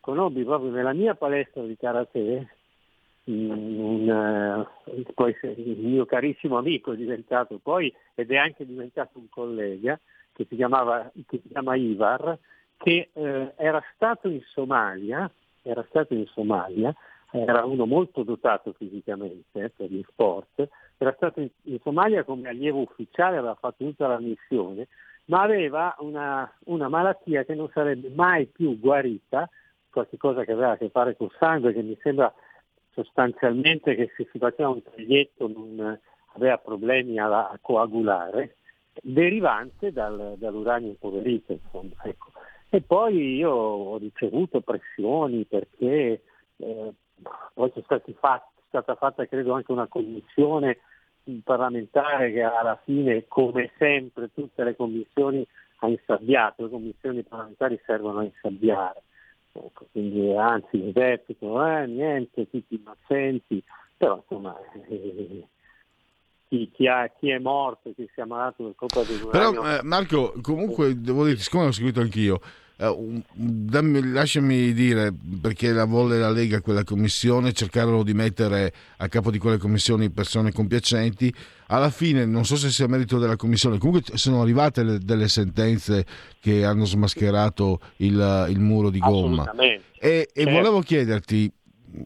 [0.00, 2.48] conobbi proprio nella mia palestra di karate
[3.24, 5.36] un, uh, poi
[5.76, 10.00] mio carissimo amico è diventato poi ed è anche diventato un collega
[10.32, 12.38] che si, chiamava, che si chiama Ivar,
[12.76, 15.30] che eh, era stato in Somalia,
[15.62, 16.94] era stato in Somalia,
[17.30, 22.48] era uno molto dotato fisicamente eh, per gli sport, era stato in, in, Somalia come
[22.48, 24.88] allievo ufficiale, aveva fatto tutta la missione,
[25.26, 29.48] ma aveva una, una malattia che non sarebbe mai più guarita,
[29.90, 32.32] qualcosa che aveva a che fare col sangue, che mi sembra
[32.92, 35.98] sostanzialmente che se si faceva un taglietto non
[36.34, 38.56] aveva problemi a, a coagulare,
[39.02, 41.52] derivante dal, dall'uranio impoverito.
[42.02, 42.32] Ecco.
[42.70, 46.22] E poi io ho ricevuto pressioni perché
[46.56, 46.92] eh,
[47.54, 48.12] poi c'è fatti,
[48.68, 50.78] stata fatta credo anche una commissione
[51.44, 55.46] parlamentare che alla fine, come sempre, tutte le commissioni
[55.80, 59.02] ha insabbiato, le commissioni parlamentari servono a insabbiare.
[59.52, 63.62] Ecco, quindi anzi mi replicano, eh, niente, tutti innocenti,
[63.96, 64.56] però insomma
[64.88, 65.46] eh,
[66.48, 69.82] chi, chi, ha, chi, è morto, chi si è ammalato per colpa di Però eh,
[69.82, 72.40] Marco, comunque devo dire, siccome l'ho seguito anch'io,
[72.80, 79.08] eh, dammi, lasciami dire perché la volle la Lega quella commissione, cercarono di mettere a
[79.08, 81.32] capo di quelle commissioni persone compiacenti.
[81.66, 86.06] Alla fine, non so se sia merito della commissione, comunque sono arrivate le, delle sentenze
[86.40, 89.52] che hanno smascherato il, il muro di gomma.
[89.52, 90.50] E, e certo.
[90.50, 91.52] volevo chiederti,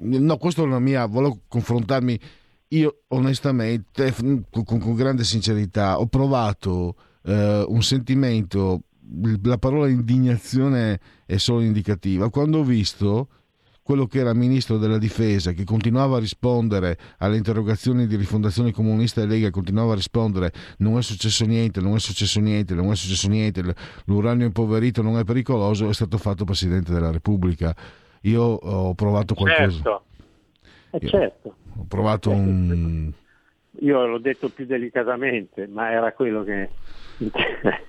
[0.01, 2.19] no, questa è una mia, volevo confrontarmi
[2.73, 8.83] io onestamente, con, con grande sincerità, ho provato eh, un sentimento,
[9.43, 13.29] la parola indignazione è solo indicativa, quando ho visto
[13.83, 19.21] quello che era ministro della difesa, che continuava a rispondere alle interrogazioni di rifondazione comunista
[19.21, 22.97] e Lega, continuava a rispondere non è successo niente, non è successo niente, non è
[22.97, 27.75] successo niente, l'uranio impoverito non è pericoloso, è stato fatto Presidente della Repubblica.
[28.23, 29.71] Io ho provato qualcosa.
[29.73, 30.05] Certo.
[30.93, 31.57] Eh certo.
[31.77, 33.11] Ho provato un...
[33.81, 36.69] Io l'ho detto più delicatamente, ma era quello che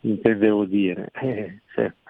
[0.00, 1.08] intendevo dire.
[1.14, 2.04] Eh, certo.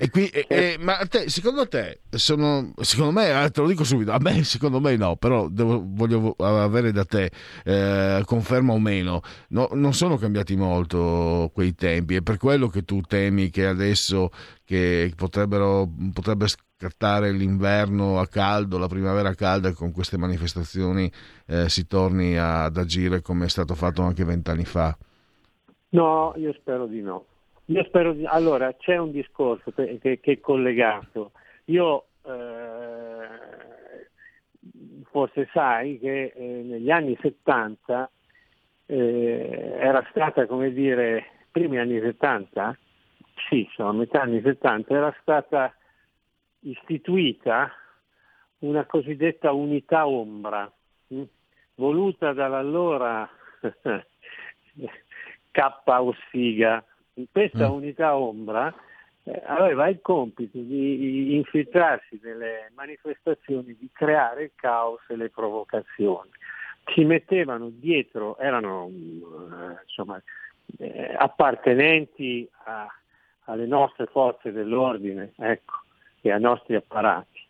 [0.00, 3.82] E qui, eh, eh, ma te, secondo te, sono, secondo me, eh, te lo dico
[3.82, 7.32] subito, a me secondo me no, però devo, voglio avere da te
[7.64, 12.84] eh, conferma o meno, no, non sono cambiati molto quei tempi, è per quello che
[12.84, 14.30] tu temi che adesso
[14.64, 16.46] che potrebbero, potrebbe
[16.78, 21.10] scattare l'inverno a caldo, la primavera calda con queste manifestazioni
[21.48, 24.96] eh, si torni ad agire come è stato fatto anche vent'anni fa?
[25.90, 27.24] No, io spero di no.
[27.66, 28.24] Io spero di...
[28.24, 31.32] Allora, c'è un discorso che, che, che è collegato.
[31.64, 33.26] Io eh,
[35.10, 38.08] forse sai che eh, negli anni 70
[38.86, 42.78] eh, era stata, come dire, primi anni 70,
[43.48, 45.72] sì, sono metà anni 70, era stata
[46.60, 47.70] istituita
[48.58, 50.70] una cosiddetta unità ombra,
[51.08, 51.22] mh,
[51.76, 53.28] voluta dall'allora
[55.50, 55.82] K.
[55.84, 56.84] Ossiga.
[57.30, 57.72] Questa mm.
[57.72, 58.72] unità ombra
[59.24, 66.30] eh, aveva il compito di infiltrarsi nelle manifestazioni, di creare il caos e le provocazioni.
[66.94, 70.22] Si mettevano dietro, erano eh, insomma,
[70.78, 72.86] eh, appartenenti a,
[73.44, 75.82] alle nostre forze dell'ordine, ecco,
[76.20, 77.46] e ai nostri apparati.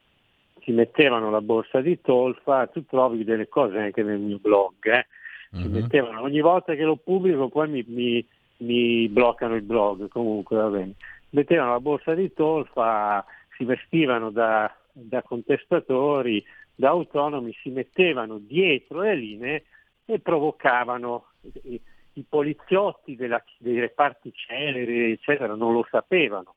[0.61, 5.07] Si mettevano la borsa di tolfa, tu trovi delle cose anche nel mio blog, eh?
[5.51, 5.71] si uh-huh.
[5.71, 8.27] mettevano, ogni volta che lo pubblico poi mi, mi,
[8.59, 10.95] mi bloccano il blog, comunque va bene.
[11.31, 13.25] Mettevano la borsa di tolfa,
[13.57, 16.45] si vestivano da, da contestatori,
[16.75, 19.64] da autonomi, si mettevano dietro le linee
[20.05, 21.27] e provocavano
[21.64, 21.81] i,
[22.14, 26.55] i poliziotti della, dei reparti celeri, eccetera, non lo sapevano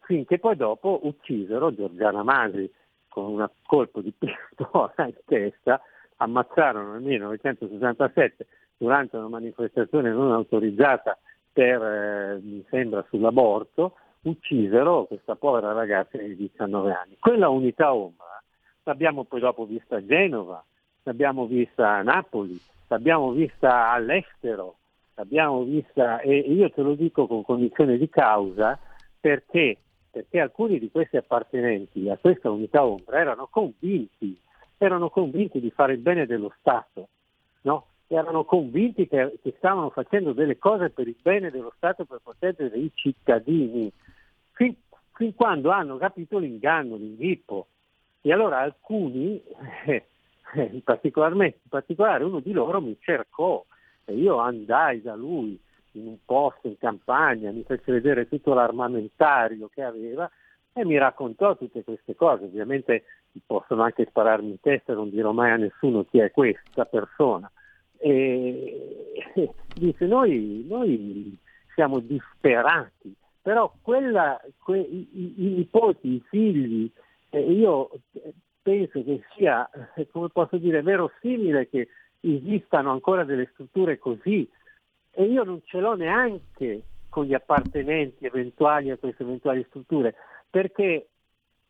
[0.00, 2.70] finché poi dopo uccisero Giorgiana Magri
[3.08, 5.80] con un colpo di pistola in testa,
[6.16, 8.46] ammazzarono nel 1967
[8.76, 11.18] durante una manifestazione non autorizzata
[11.52, 17.16] per, eh, mi sembra, sull'aborto, uccisero questa povera ragazza di 19 anni.
[17.18, 18.42] Quella unità ombra
[18.84, 20.62] l'abbiamo poi dopo vista a Genova,
[21.04, 22.58] l'abbiamo vista a Napoli,
[22.88, 24.76] l'abbiamo vista all'estero,
[25.14, 28.78] l'abbiamo vista, e io te lo dico con condizione di causa,
[29.24, 29.78] perché?
[30.10, 34.38] Perché alcuni di questi appartenenti a questa unità ombra erano convinti,
[34.76, 37.08] erano convinti di fare il bene dello Stato,
[37.62, 37.86] no?
[38.08, 42.76] erano convinti che, che, stavano facendo delle cose per il bene dello Stato per proteggere
[42.76, 43.90] i cittadini,
[44.52, 44.76] fin,
[45.14, 47.68] fin quando hanno capito l'inganno, l'inghippo.
[48.20, 49.40] E allora alcuni,
[49.86, 50.04] eh,
[50.54, 53.64] in, in particolare uno di loro mi cercò
[54.04, 55.58] e io andai da lui
[55.98, 60.30] in un posto in campagna, mi fece vedere tutto l'armamentario che aveva
[60.72, 62.44] e mi raccontò tutte queste cose.
[62.44, 63.04] Ovviamente
[63.46, 67.50] possono anche spararmi in testa, non dirò mai a nessuno chi è questa persona.
[67.96, 71.36] E dice noi, noi
[71.74, 76.90] siamo disperati, però quella, que, i, i, nipoti, i figli,
[77.30, 77.90] eh, io
[78.62, 79.68] penso che sia,
[80.10, 81.88] come posso dire, verosimile che
[82.20, 84.48] esistano ancora delle strutture così
[85.14, 90.14] e io non ce l'ho neanche con gli appartenenti eventuali a queste eventuali strutture,
[90.50, 91.08] perché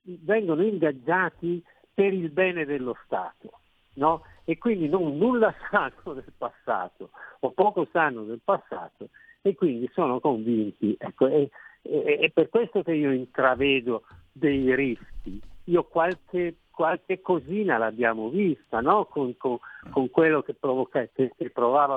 [0.03, 3.61] vengono ingaggiati per il bene dello Stato.
[3.95, 4.23] No?
[4.45, 9.09] E quindi non, nulla sanno del passato o poco sanno del passato
[9.41, 10.97] e quindi sono convinti.
[10.99, 11.49] Ecco, è,
[11.83, 15.41] è, è per questo che io intravedo dei rischi.
[15.65, 19.05] Io qualche qualche cosina l'abbiamo vista, no?
[19.05, 19.59] con, con,
[19.91, 21.97] con, quello che, provoca, che, che provava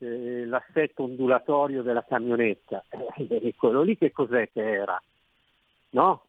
[0.00, 2.84] eh, l'assetto ondulatorio della camionetta.
[3.16, 5.00] Eh, quello lì che cos'è che era?
[5.90, 6.24] No?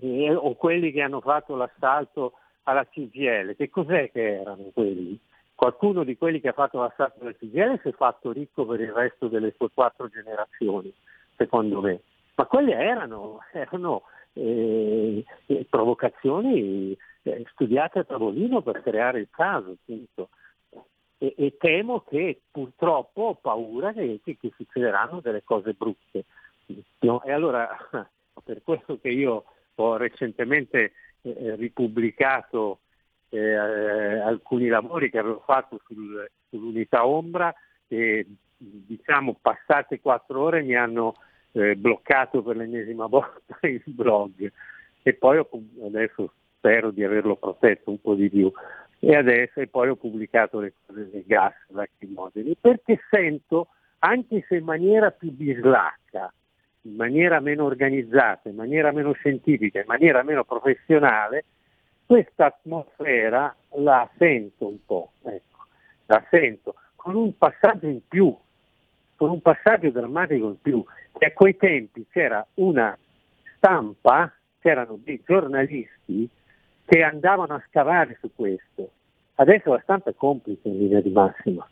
[0.00, 5.18] Eh, o quelli che hanno fatto l'assalto alla CGL, che cos'è che erano quelli?
[5.54, 8.92] Qualcuno di quelli che ha fatto l'assalto alla CGL si è fatto ricco per il
[8.92, 10.92] resto delle sue quattro generazioni,
[11.36, 12.00] secondo me.
[12.34, 14.02] Ma quelle erano, erano
[14.32, 15.24] eh,
[15.68, 20.30] provocazioni eh, studiate a tavolino per creare il caso, appunto.
[21.22, 26.24] E, e, temo che purtroppo ho paura che, che, che succederanno delle cose brutte.
[26.98, 27.22] No?
[27.22, 27.68] E allora
[28.42, 29.44] per questo che io
[29.76, 30.92] ho recentemente
[31.22, 32.80] eh, ripubblicato
[33.28, 37.54] eh, alcuni lavori che avevo fatto sul, sull'unità ombra
[37.86, 41.14] e diciamo passate quattro ore mi hanno
[41.52, 44.52] eh, bloccato per l'ennesima volta il blog
[45.02, 45.48] e poi ho,
[45.84, 48.50] adesso spero di averlo protetto un po' di più
[49.04, 54.56] e adesso e poi ho pubblicato le cose del gas lacrimogeni perché sento anche se
[54.56, 56.32] in maniera più bislacca
[56.82, 61.44] in maniera meno organizzata, in maniera meno scientifica, in maniera meno professionale,
[62.06, 65.66] questa atmosfera la sento un po', ecco,
[66.06, 68.36] la sento, con un passaggio in più,
[69.16, 70.84] con un passaggio drammatico in più,
[71.16, 72.96] che a quei tempi c'era una
[73.56, 76.28] stampa, c'erano dei giornalisti
[76.84, 78.90] che andavano a scavare su questo.
[79.36, 81.66] Adesso la stampa è complice in linea di massima,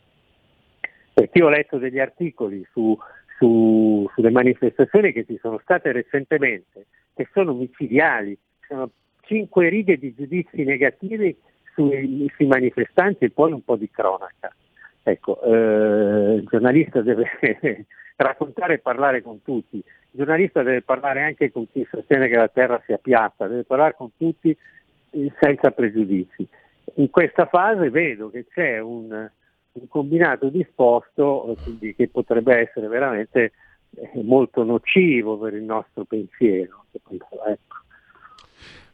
[1.13, 2.97] perché io ho letto degli articoli su,
[3.37, 8.37] su, sulle manifestazioni che ci sono state recentemente, che sono micidiali,
[8.67, 8.89] sono
[9.21, 11.37] cinque righe di giudizi negativi
[11.73, 14.53] sui, sui manifestanti e poi un po' di cronaca.
[15.03, 17.25] Ecco, eh, il giornalista deve
[18.17, 22.49] raccontare e parlare con tutti, il giornalista deve parlare anche con chi sostiene che la
[22.49, 24.55] terra sia piatta, deve parlare con tutti
[25.39, 26.47] senza pregiudizi.
[26.95, 29.29] In questa fase vedo che c'è un,
[29.71, 33.53] un combinato disposto quindi, che potrebbe essere veramente
[33.95, 36.85] eh, molto nocivo per il nostro pensiero.
[36.91, 37.75] Ecco.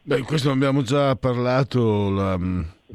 [0.02, 2.40] Beh, questo abbiamo già parlato, la,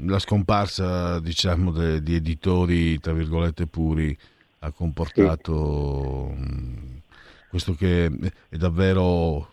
[0.07, 4.17] la scomparsa diciamo, de, di editori, tra virgolette, puri
[4.61, 7.03] ha comportato sì.
[7.51, 8.07] questo che
[8.49, 9.49] è davvero,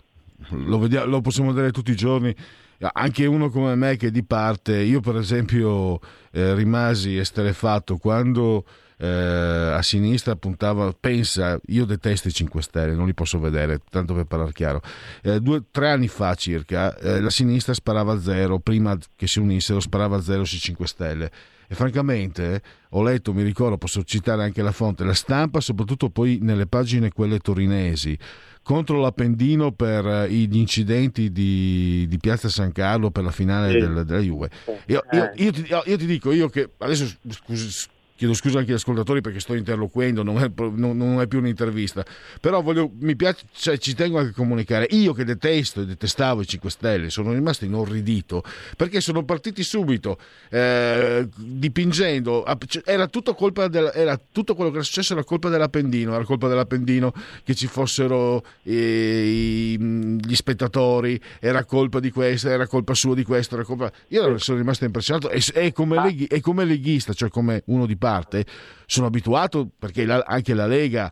[0.51, 2.33] lo, vediamo, lo possiamo vedere tutti i giorni,
[2.79, 5.99] anche uno come me che di parte, io per esempio
[6.31, 8.63] eh, rimasi esterefatto quando
[9.01, 14.13] eh, a sinistra puntava, pensa, io detesto i 5 Stelle, non li posso vedere, tanto
[14.13, 14.81] per parlare chiaro.
[15.21, 19.39] Eh, due, tre anni fa circa, eh, la sinistra sparava a zero, prima che si
[19.39, 21.31] unissero sparava a zero sui 5 Stelle.
[21.71, 26.39] E francamente ho letto, mi ricordo, posso citare anche la fonte, la stampa, soprattutto poi
[26.41, 28.17] nelle pagine quelle torinesi,
[28.63, 33.77] contro l'Appendino per eh, gli incidenti di, di Piazza San Carlo per la finale sì.
[33.77, 34.49] del, della Juve.
[34.87, 37.87] Io, io, io, ti, io, ti, dico, io che adesso scusi,
[38.19, 42.05] chiedo scusa anche agli ascoltatori perché sto interloquendo, non è, non, non è più un'intervista,
[42.41, 46.41] però voglio, mi piace, cioè, ci tengo anche a comunicare, io che detesto e detestavo
[46.41, 48.43] i 5 Stelle, sono rimasto inorridito
[48.75, 50.17] perché sono partiti subito
[50.49, 55.47] eh, dipingendo, cioè, era tutto colpa del, era tutto quello che era successo era colpa
[55.47, 57.13] dell'Appendino, era colpa dell'Appendino
[57.45, 63.55] che ci fossero eh, gli spettatori, era colpa di questo, era colpa sua di questo,
[63.55, 63.89] era colpa...
[64.09, 67.95] io sono rimasto impressionato e, e, come, leghi, e come leghista, cioè come uno di
[67.95, 68.45] parte parte,
[68.85, 71.11] sono abituato perché la, anche la Lega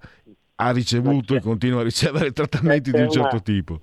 [0.56, 3.80] ha ricevuto e continua a ricevere trattamenti di un certo tipo.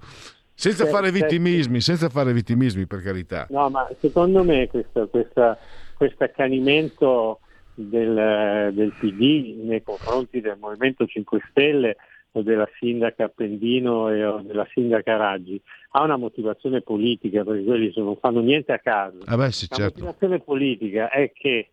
[0.56, 3.46] Senza fare vittimismi, senza fare vittimismi per carità.
[3.50, 7.40] No, ma secondo me questo, questo accanimento
[7.74, 11.96] del, del PD nei confronti del Movimento 5 Stelle
[12.32, 15.60] o della sindaca Appendino e, o della sindaca Raggi
[15.90, 19.18] ha una motivazione politica perché quelli non fanno niente a caso.
[19.26, 20.00] Ah beh, sì, La certo.
[20.00, 21.68] motivazione politica è che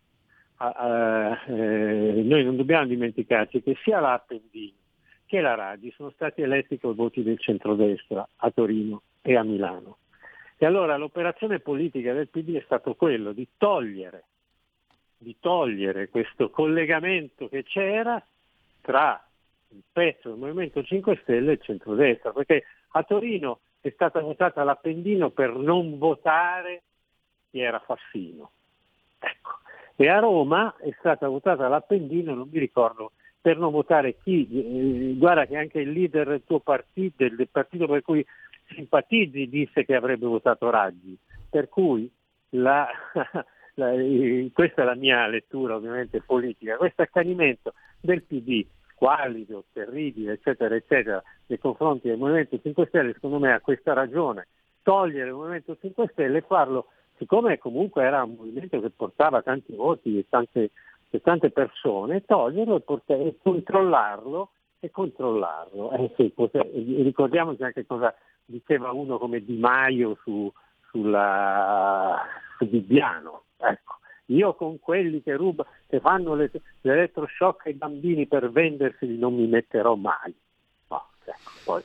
[0.70, 4.80] eh, noi non dobbiamo dimenticarci che sia la Appendino
[5.32, 9.96] che la Raggi sono stati eletti con voti del centrodestra a Torino e a Milano.
[10.58, 14.24] E allora l'operazione politica del PD è stato quello di togliere,
[15.16, 18.22] di togliere questo collegamento che c'era
[18.82, 19.26] tra
[19.68, 24.62] il pezzo del Movimento 5 Stelle e il centrodestra, perché a Torino è stata votata
[24.64, 26.82] l'Appendino per non votare
[27.50, 28.50] chi era Fassino.
[29.18, 29.61] Ecco.
[29.96, 35.14] E a Roma è stata votata l'Appendino, non mi ricordo, per non votare chi, eh,
[35.16, 38.24] guarda che anche il leader del tuo partito, del partito per cui
[38.74, 41.16] simpatizzi, disse che avrebbe votato Raggi.
[41.50, 42.10] Per cui
[42.50, 42.88] la,
[43.74, 43.90] la,
[44.52, 48.64] questa è la mia lettura ovviamente politica, questo accanimento del PD
[48.94, 54.46] squallido, terribile, eccetera, eccetera, nei confronti del Movimento 5 Stelle, secondo me ha questa ragione,
[54.82, 56.86] togliere il Movimento 5 Stelle e farlo,
[57.22, 60.70] siccome comunque era un movimento che portava tanti voti e tante,
[61.08, 64.50] e tante persone, toglierlo e, portare, e, controllarlo
[64.80, 65.92] e controllarlo.
[65.92, 66.34] Eh sì,
[67.02, 68.12] ricordiamoci anche cosa
[68.44, 70.52] diceva uno come Di Maio su,
[70.90, 72.20] sulla,
[72.58, 73.44] su Bibbiano.
[73.56, 73.98] Ecco.
[74.26, 76.50] Io con quelli che rubano, che fanno le,
[76.80, 80.34] l'elettroshock ai bambini per venderseli non mi metterò mai.
[80.88, 81.82] No, ecco, poi...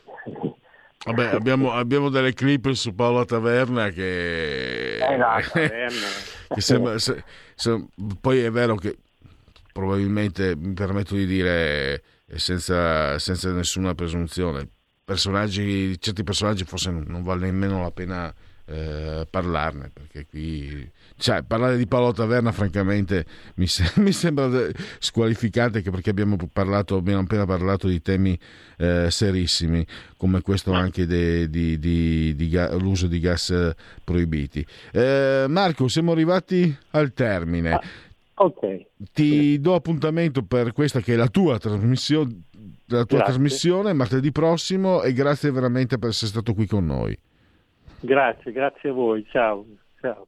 [1.05, 6.07] Vabbè, abbiamo, abbiamo, delle clip su Paola Taverna che, eh, no, taverna.
[6.49, 7.23] che sembra, se,
[7.55, 7.85] se,
[8.19, 8.97] poi è vero che
[9.71, 12.01] probabilmente mi permetto di dire
[12.35, 14.67] senza, senza nessuna presunzione
[15.05, 18.33] personaggi, certi personaggi forse non, non vale nemmeno la pena
[18.65, 24.49] eh, parlarne perché qui cioè, parlare di Paolo Taverna francamente mi, se- mi sembra
[24.99, 28.37] squalificante perché abbiamo parlato abbiamo appena parlato di temi
[28.77, 35.45] eh, serissimi come questo anche de- di, di, di ga- l'uso di gas proibiti eh,
[35.49, 37.81] Marco siamo arrivati al termine ah,
[38.35, 42.45] ok ti do appuntamento per questa che è la tua trasmissione
[42.89, 43.33] la tua Grazie.
[43.33, 47.17] trasmissione martedì prossimo e grazie veramente per essere stato qui con noi.
[47.99, 49.65] Grazie, grazie a voi, ciao.
[49.99, 50.27] ciao.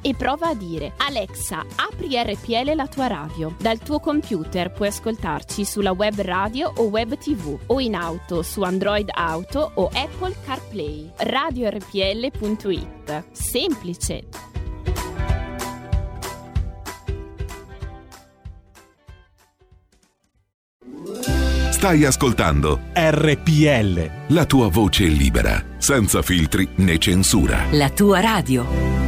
[0.00, 3.54] e prova a dire Alexa, apri RPL la tua radio.
[3.58, 8.62] Dal tuo computer puoi ascoltarci sulla web radio o web tv o in auto su
[8.62, 11.10] Android Auto o Apple CarPlay.
[11.16, 13.24] RadioRPL.it.
[13.32, 14.52] Semplice.
[21.84, 24.10] Stai ascoltando RPL.
[24.28, 27.66] la tua voce libera, senza filtri né censura.
[27.72, 29.03] La tua radio.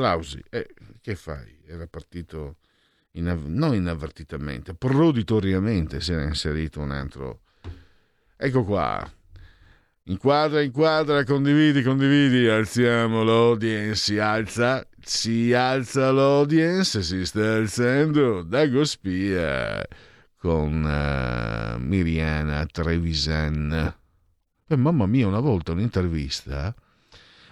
[0.00, 0.42] Applausi.
[0.48, 0.66] Eh,
[1.02, 1.60] che fai?
[1.66, 2.56] Era partito
[3.12, 7.40] inav- non inavvertitamente, proditoriamente si era inserito un altro.
[8.36, 9.10] Ecco qua.
[10.04, 18.82] Inquadra, inquadra, condividi, condividi, alziamo l'audience, si alza, si alza l'audience, si sta alzando Dago
[18.84, 19.86] Spia
[20.36, 23.94] con eh, Miriana Trevisan.
[24.66, 26.74] Eh, mamma mia, una volta un'intervista.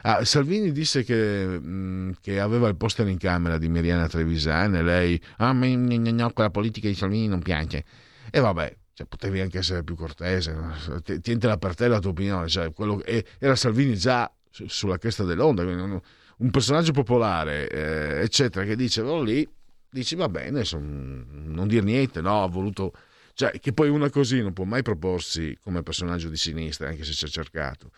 [0.03, 4.82] Ah, Salvini disse che, mh, che aveva il poster in camera di Miriana Trevisan e
[4.82, 7.84] lei, ah, no, no, no, quella politica di Salvini non piace.
[8.30, 11.01] E vabbè, cioè, potevi anche essere più cortese, no?
[11.03, 12.49] Ti- tientela per te la tua opinione.
[12.49, 16.01] Cioè, quello- e- era Salvini già su- sulla cresta dell'onda, un,
[16.38, 19.49] un personaggio popolare, eh, eccetera, che dice, "Oh, lì,
[19.90, 22.92] dici va bene, son- non dir niente, no, ha voluto...
[23.34, 27.12] Cioè, che poi una così non può mai proporsi come personaggio di sinistra, anche se
[27.12, 27.90] ci ha cercato.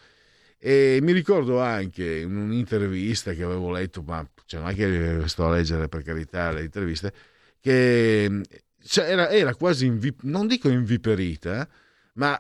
[0.63, 5.47] E mi ricordo anche in un'intervista che avevo letto, ma cioè, non è che sto
[5.47, 7.13] a leggere per carità le interviste,
[7.61, 8.43] che
[8.83, 11.67] cioè, era, era quasi, invi- non dico inviperita,
[12.15, 12.39] ma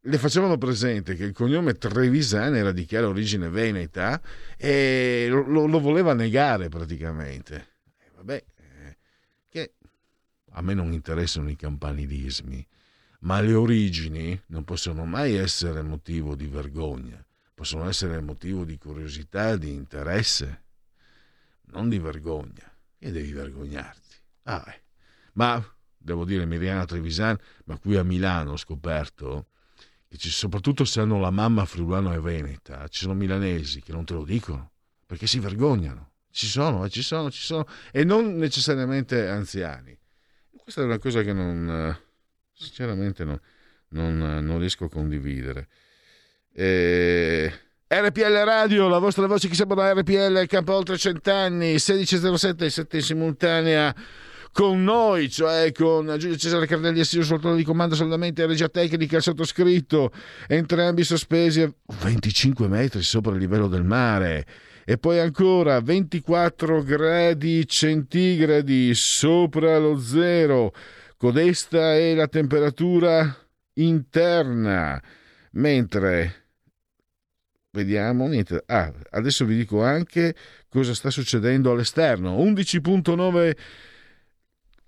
[0.00, 4.18] le facevano presente che il cognome Trevisan era di chiara origine veneta
[4.56, 7.56] e lo, lo- lo voleva negare praticamente.
[7.98, 8.96] E vabbè, eh,
[9.50, 9.74] che
[10.52, 12.66] a me non interessano i campanilismi,
[13.20, 17.22] ma le origini non possono mai essere motivo di vergogna,
[17.58, 20.62] possono essere motivo di curiosità, di interesse,
[21.72, 22.72] non di vergogna.
[23.00, 24.14] E devi vergognarti.
[24.44, 24.82] Ah, eh.
[25.32, 25.60] Ma
[25.96, 29.48] devo dire, Miriana Trevisan, ma qui a Milano ho scoperto
[30.06, 34.04] che ci, soprattutto se hanno la mamma friulano e veneta, ci sono milanesi che non
[34.04, 34.70] te lo dicono
[35.04, 36.12] perché si vergognano.
[36.30, 39.98] Ci sono, eh, ci sono, ci sono, e non necessariamente anziani.
[40.56, 42.00] Questa è una cosa che non, eh,
[42.52, 43.40] sinceramente, non,
[43.88, 45.68] non, eh, non riesco a condividere.
[46.60, 47.52] Eh,
[47.86, 53.94] RPL Radio, la vostra voce che sembra RPL, campo oltre cent'anni, 16.07, 7 in simultanea
[54.50, 59.22] con noi, cioè con Giulio Cesare Cardelli, assiso sul di comando solamente regia tecnica, il
[59.22, 60.10] sottoscritto,
[60.48, 64.44] entrambi sospesi a 25 metri sopra il livello del mare.
[64.84, 70.72] E poi ancora 24 gradi centigradi sopra lo zero.
[71.16, 73.32] Codesta è la temperatura
[73.74, 75.00] interna.
[75.52, 76.47] Mentre
[77.78, 78.62] vediamo niente.
[78.66, 80.34] Ah, adesso vi dico anche
[80.68, 82.36] cosa sta succedendo all'esterno.
[82.38, 83.56] 11.9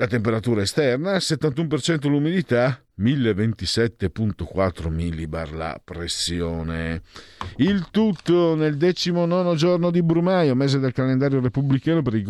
[0.00, 7.02] la temperatura esterna, 71% l'umidità, 1027.4 millibar la pressione.
[7.56, 12.22] Il tutto nel decimonono giorno di Brumaio, mese del calendario repubblicano per i,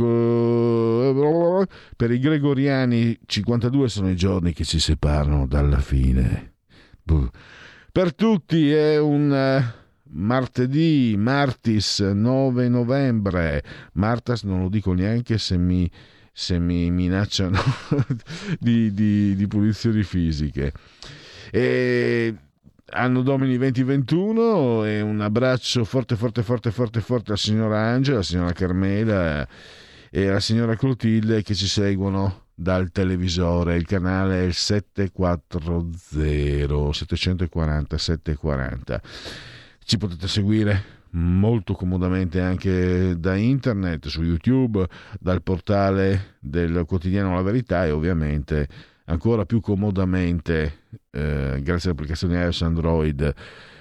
[1.97, 6.55] per i gregoriani, 52 sono i giorni che ci separano dalla fine.
[7.93, 9.79] Per tutti è un
[10.13, 13.63] martedì, martis 9 novembre.
[13.95, 15.91] Martas non lo dico neanche se mi
[16.33, 17.59] se mi minacciano
[18.59, 20.73] di, di, di punizioni fisiche.
[21.51, 22.35] E
[22.93, 28.25] anno domini 2021 e un abbraccio forte forte forte forte forte alla signora Angela, alla
[28.25, 29.47] signora Carmela
[30.11, 37.99] e alla signora Clotilde che ci seguono dal televisore, il canale è il 740 740
[37.99, 39.03] 740.
[39.91, 40.85] Ci potete seguire
[41.15, 44.87] molto comodamente anche da internet, su YouTube,
[45.19, 48.69] dal portale del quotidiano La Verità e ovviamente
[49.07, 53.35] ancora più comodamente, eh, grazie all'applicazione iOS Android,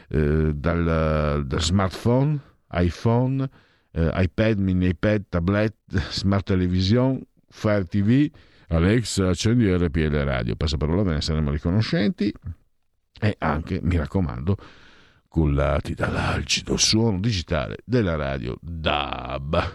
[0.07, 2.39] eh, dal, dal, smartphone,
[2.71, 3.47] iPhone,
[3.91, 5.75] eh, iPad, mini iPad, tablet,
[6.09, 8.27] smart television, Fire TV,
[8.69, 12.33] Alexa, accendi RPL Radio, passaparola, ve ne saremo riconoscenti.
[13.21, 14.57] E anche, mi raccomando,
[15.29, 19.73] cullati dall'alcido suono digitale della radio DAB.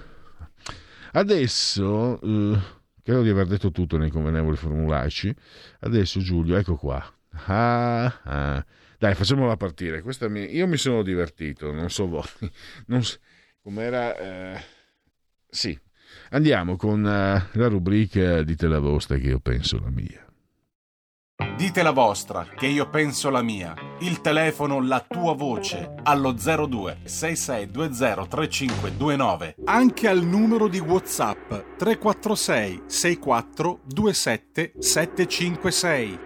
[1.13, 2.59] Adesso, eh,
[3.03, 5.35] credo di aver detto tutto nei convenevoli formulaici,
[5.81, 7.03] adesso Giulio, ecco qua.
[7.47, 8.67] Ah, ah.
[8.99, 10.03] Dai, facciamola partire.
[10.29, 10.55] Mi...
[10.55, 12.25] Io mi sono divertito, non so voi.
[12.87, 13.19] Non so...
[13.63, 14.17] Com'era...
[14.17, 14.61] Eh...
[15.49, 15.79] Sì,
[16.31, 20.24] andiamo con uh, la rubrica Dite la vostra che io penso la mia.
[21.37, 23.75] Dite la vostra, che io penso la mia.
[24.01, 29.57] Il telefono, la tua voce, allo 02 6620 3529.
[29.65, 36.19] Anche al numero di WhatsApp 346 64 27 756.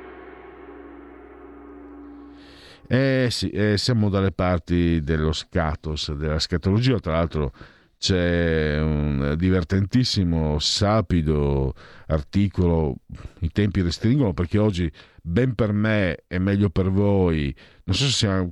[2.87, 7.53] Eh sì, eh, siamo dalle parti dello scatos, della scatologia, tra l'altro
[7.99, 11.75] c'è un divertentissimo, sapido
[12.07, 12.97] articolo,
[13.41, 14.91] i tempi restringono perché oggi
[15.21, 18.51] ben per me è meglio per voi, non so se siamo,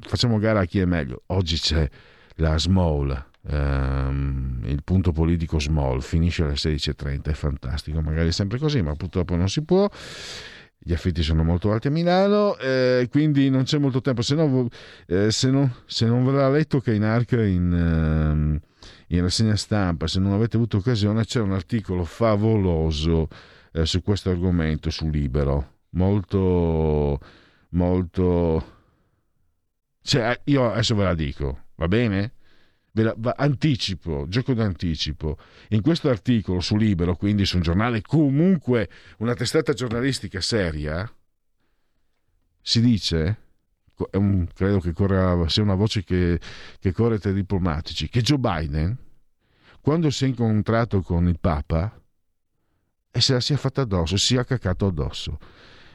[0.00, 1.88] facciamo gara a chi è meglio, oggi c'è
[2.36, 8.58] la Small, ehm, il punto politico Small, finisce alle 16.30, è fantastico, magari è sempre
[8.58, 9.88] così, ma purtroppo non si può.
[10.78, 14.22] Gli affitti sono molto alti a Milano, eh, quindi non c'è molto tempo.
[14.22, 14.68] Se, no,
[15.06, 18.60] eh, se, non, se non ve l'ha letto che in arca in, ehm,
[19.08, 23.28] in rassegna stampa, se non avete avuto occasione, c'è un articolo favoloso
[23.72, 27.20] eh, su questo argomento su Libero, molto,
[27.70, 28.74] molto...
[30.02, 32.34] Cioè, io adesso ve la dico, va bene?
[32.92, 35.38] Ve la, va, anticipo, gioco d'anticipo.
[35.70, 41.10] In questo articolo su Libero, quindi su un giornale comunque, una testata giornalistica seria,
[42.60, 43.44] si dice
[44.12, 46.38] un, credo che corra, sia una voce che,
[46.78, 48.96] che corre tra i diplomatici, che Joe Biden,
[49.80, 52.00] quando si è incontrato con il Papa,
[53.10, 55.38] e se la sia fatta addosso, si è cacato addosso.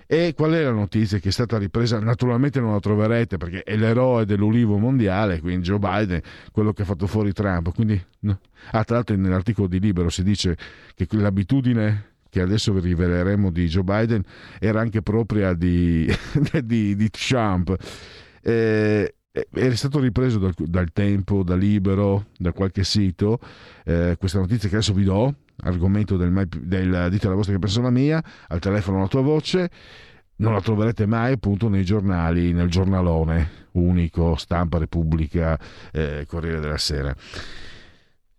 [0.08, 1.98] E qual è la notizia che è stata ripresa?
[2.00, 6.20] Naturalmente non la troverete perché è l'eroe dell'ulivo mondiale, quindi Joe Biden,
[6.52, 7.74] quello che ha fatto fuori Trump.
[7.74, 8.40] Quindi, no.
[8.72, 10.58] ah, tra l'altro nell'articolo di Libero si dice
[10.96, 14.24] che l'abitudine che adesso vi riveleremo di Joe Biden
[14.58, 16.10] era anche propria di,
[16.64, 17.76] di, di Trump.
[18.42, 19.16] Eh,
[19.54, 23.40] era stato ripreso dal, dal, tempo, da Libero, da qualche sito,
[23.84, 27.82] eh, questa notizia che adesso vi do, argomento del, del dite la vostra che penso
[27.82, 29.70] la mia, al telefono la tua voce,
[30.38, 35.60] non la troverete mai appunto nei giornali, nel giornalone unico, stampa Repubblica,
[35.92, 37.14] eh, Corriere della Sera.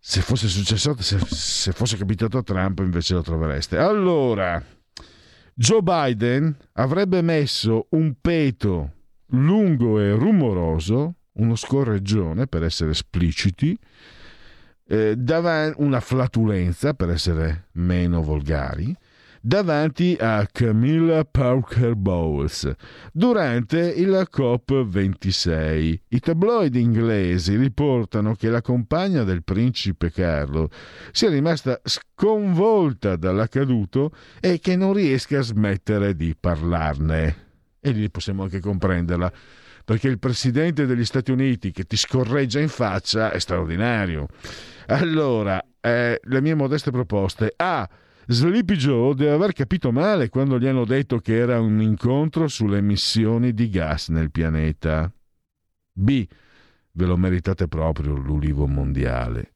[0.04, 3.78] Se fosse successo, se, se fosse capitato a Trump invece lo trovereste.
[3.78, 4.60] Allora,
[5.54, 8.94] Joe Biden avrebbe messo un peto
[9.26, 13.78] lungo e rumoroso, uno scorreggione per essere espliciti,
[14.88, 18.92] eh, davanti, una flatulenza per essere meno volgari,
[19.44, 22.72] davanti a Camilla Parker Bowles
[23.12, 25.98] durante il COP26.
[26.08, 30.70] I tabloid inglesi riportano che la compagna del principe Carlo
[31.10, 37.50] sia rimasta sconvolta dall'accaduto e che non riesca a smettere di parlarne.
[37.80, 39.32] E lì possiamo anche comprenderla
[39.84, 44.28] perché il presidente degli Stati Uniti che ti scorreggia in faccia è straordinario.
[44.86, 47.52] Allora, eh, le mie modeste proposte.
[47.56, 47.88] A.
[48.26, 52.78] Sleepy Joe deve aver capito male quando gli hanno detto che era un incontro sulle
[52.78, 55.12] emissioni di gas nel pianeta.
[55.92, 56.26] B.
[56.92, 59.54] Ve lo meritate proprio l'ulivo mondiale.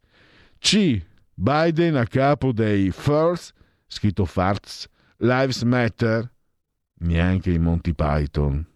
[0.59, 1.01] C.
[1.33, 3.55] Biden a capo dei First,
[3.87, 4.89] scritto Farts,
[5.19, 6.31] Lives Matter,
[7.01, 8.67] neanche i Monty Python.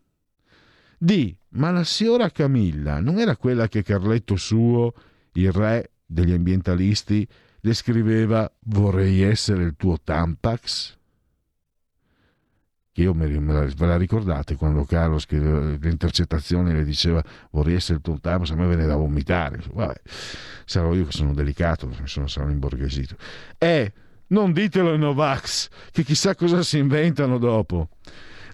[0.99, 1.35] D.
[1.53, 4.93] Ma la signora Camilla non era quella che Carletto suo,
[5.33, 7.27] il re degli ambientalisti,
[7.61, 10.99] descriveva vorrei essere il tuo Tampax?
[12.93, 17.99] Che io me, me la, ricordate quando Carlo scriveva le intercettazioni le diceva vorrei essere
[17.99, 19.63] il tuo Tampax, a me venne da vomitare.
[19.73, 20.01] Vabbè,
[20.65, 23.17] sarò io che sono delicato, mi sono, sono imborghesito.
[23.59, 23.93] E
[24.29, 27.91] non ditelo ai Novax, che chissà cosa si inventano dopo.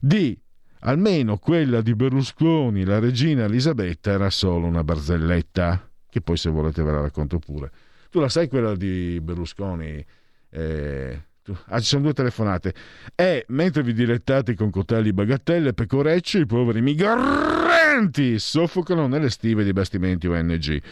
[0.00, 0.36] D.
[0.80, 6.82] Almeno quella di Berlusconi, la regina Elisabetta, era solo una barzelletta, che poi se volete
[6.82, 7.70] ve la racconto pure.
[8.10, 10.04] Tu la sai quella di Berlusconi?
[10.50, 12.74] Eh, tu- ah, ci sono due telefonate.
[13.14, 19.72] E mentre vi dilettate con cotelli bagattelle, pecorecci, i poveri migranti soffocano nelle stive di
[19.72, 20.82] bastimenti ONG.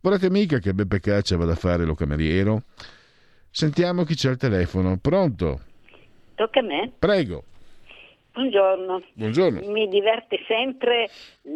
[0.00, 2.62] Volete mica che Beppe Caccia vada a fare lo cameriero?
[3.50, 4.98] Sentiamo chi c'è al telefono.
[4.98, 5.60] Pronto?
[6.34, 6.92] Tocca a me?
[6.98, 7.44] Prego.
[8.32, 9.02] Buongiorno.
[9.14, 9.60] Buongiorno.
[9.72, 11.08] Mi diverte sempre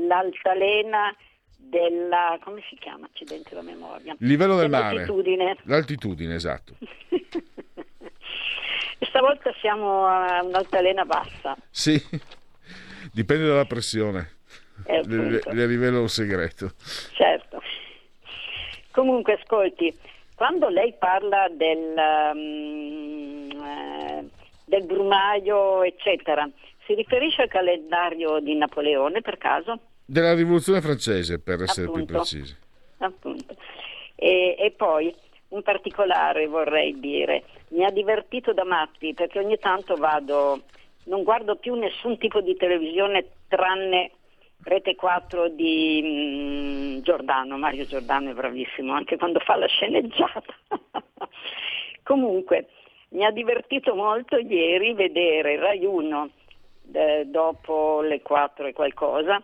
[0.08, 1.14] l'altalena
[1.70, 2.38] della...
[2.42, 3.06] come si chiama?
[3.06, 4.14] Accidenti la memoria.
[4.18, 4.88] Il livello del mare.
[4.90, 5.56] Dell'altitudine.
[5.62, 6.74] L'altitudine, esatto.
[9.00, 11.56] Stavolta siamo a un'altalena bassa.
[11.70, 12.00] Sì,
[13.12, 14.38] dipende dalla pressione.
[14.84, 16.72] Eh, Le, le rivelo un segreto.
[17.14, 17.62] Certo.
[18.90, 19.96] Comunque, ascolti,
[20.34, 21.94] quando lei parla del,
[22.34, 24.28] um, eh,
[24.64, 26.48] del brumaio, eccetera,
[26.86, 29.78] si riferisce al calendario di Napoleone per caso?
[30.10, 32.12] Della rivoluzione francese, per essere più Appunto.
[32.14, 32.56] precisi.
[32.98, 33.54] Appunto.
[34.16, 35.14] E, e poi
[35.50, 40.62] un particolare vorrei dire, mi ha divertito da matti perché ogni tanto vado,
[41.04, 44.10] non guardo più nessun tipo di televisione tranne
[44.64, 50.54] Rete 4 di mm, Giordano, Mario Giordano è bravissimo anche quando fa la sceneggiata.
[52.02, 52.66] Comunque
[53.10, 56.30] mi ha divertito molto ieri vedere Rai 1
[56.94, 59.40] eh, dopo le 4 e qualcosa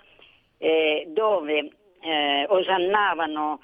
[0.58, 3.60] eh, dove eh, osannavano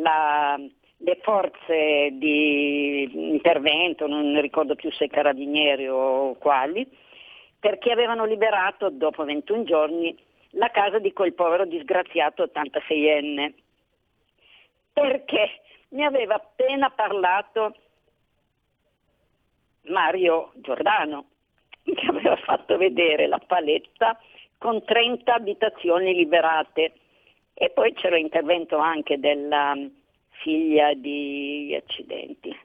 [0.00, 0.58] la-
[1.04, 6.86] le forze di intervento, non ricordo più se carabinieri o quali,
[7.58, 10.16] perché avevano liberato dopo 21 giorni
[10.50, 13.52] la casa di quel povero disgraziato 86enne.
[14.92, 17.74] Perché mi aveva appena parlato
[19.82, 21.26] Mario Giordano,
[21.82, 24.18] che aveva fatto vedere la paletta
[24.64, 26.92] con 30 abitazioni liberate.
[27.52, 29.76] E poi c'era l'intervento anche della
[30.42, 32.56] figlia di accidenti.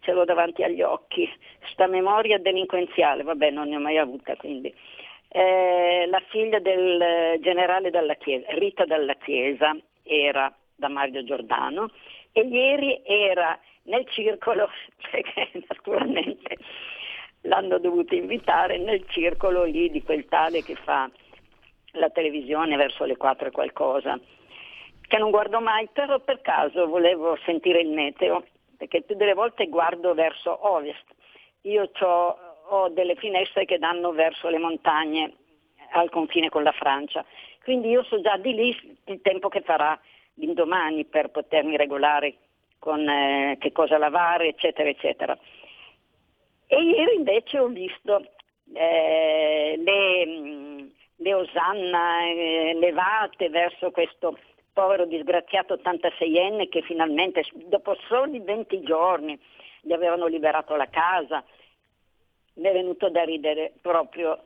[0.00, 1.30] Ce l'ho davanti agli occhi.
[1.70, 4.74] Sta memoria delinquenziale, vabbè, non ne ho mai avuta quindi.
[5.28, 11.92] Eh, la figlia del generale dalla Chiesa, Rita dalla Chiesa, era da Mario Giordano
[12.32, 14.68] e ieri era nel circolo,
[15.08, 16.56] perché naturalmente
[17.42, 21.08] l'hanno dovuto invitare nel circolo lì di quel tale che fa
[21.98, 24.18] la televisione verso le 4 e qualcosa,
[25.06, 28.44] che non guardo mai, però per caso volevo sentire il meteo,
[28.76, 31.04] perché più delle volte guardo verso ovest.
[31.62, 31.90] Io
[32.70, 35.32] ho delle finestre che danno verso le montagne
[35.92, 37.24] al confine con la Francia,
[37.62, 39.98] quindi io so già di lì il tempo che farà
[40.34, 42.34] l'indomani per potermi regolare
[42.78, 45.36] con eh, che cosa lavare, eccetera, eccetera.
[46.66, 48.24] E ieri invece ho visto
[48.74, 54.38] eh, le, mh, le osanna eh, levate verso questo
[54.72, 59.38] povero disgraziato 86enne che finalmente, dopo soli 20 giorni,
[59.80, 61.42] gli avevano liberato la casa.
[62.54, 64.38] Mi è venuto da ridere proprio.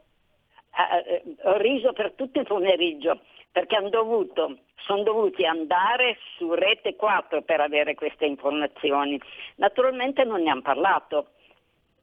[0.74, 3.20] Eh, eh, ho riso per tutto il pomeriggio
[3.50, 9.20] perché dovuto, sono dovuti andare su Rete 4 per avere queste informazioni.
[9.56, 11.32] Naturalmente non ne hanno parlato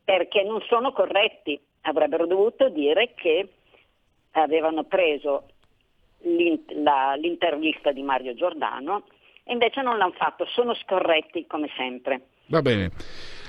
[0.03, 1.59] perché non sono corretti.
[1.82, 3.47] Avrebbero dovuto dire che
[4.32, 5.45] avevano preso
[6.21, 9.05] l'in- la- l'intervista di Mario Giordano
[9.43, 12.27] e invece non l'hanno fatto, sono scorretti come sempre.
[12.47, 12.91] Va bene.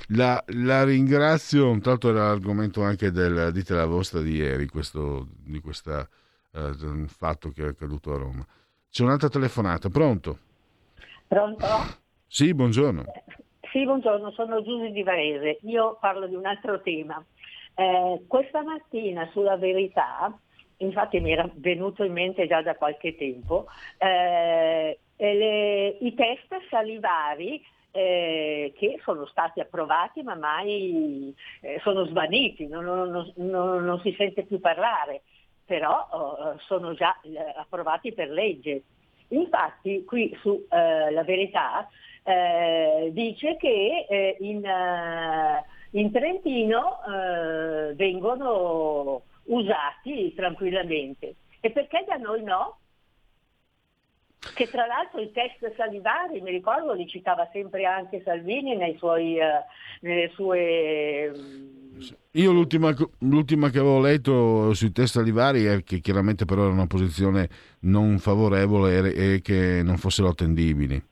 [0.09, 5.61] La, la ringrazio, intanto era l'argomento anche del dite la vostra di ieri, questo, di
[5.61, 6.09] questo
[7.07, 8.45] fatto che è accaduto a Roma.
[8.91, 10.39] C'è un'altra telefonata, pronto?
[11.29, 11.67] Pronto?
[12.27, 13.05] Sì, buongiorno.
[13.71, 15.59] Sì, buongiorno, sono Giusy di Varese.
[15.63, 17.25] Io parlo di un altro tema.
[17.77, 20.37] Eh, questa mattina sulla verità
[20.81, 23.67] infatti mi era venuto in mente già da qualche tempo,
[23.99, 27.63] eh, le- i test salivari
[27.93, 34.15] eh, che sono stati approvati ma mai eh, sono svaniti, non, non- non- non- si
[34.17, 35.23] sente più parlare,
[35.65, 38.83] però oh, sono già eh, approvati per legge.
[39.29, 41.89] Infatti qui su eh, La Verità
[42.23, 44.63] eh, dice che eh, in,
[45.93, 47.01] in Trentino
[47.95, 51.37] vengono usati tranquillamente.
[51.61, 52.79] E perché da noi no?
[54.55, 59.39] Che tra l'altro i test salivari, mi ricordo, li citava sempre anche Salvini nei suoi,
[59.39, 59.65] eh,
[60.01, 61.31] nelle sue...
[62.33, 66.87] Io l'ultima, l'ultima che avevo letto sui test salivari è che chiaramente però era una
[66.87, 71.03] posizione non favorevole e, e che non fossero attendibili,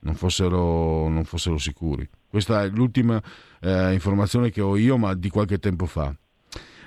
[0.00, 2.06] non fossero, non fossero sicuri.
[2.28, 3.18] Questa è l'ultima
[3.62, 6.14] eh, informazione che ho io, ma di qualche tempo fa.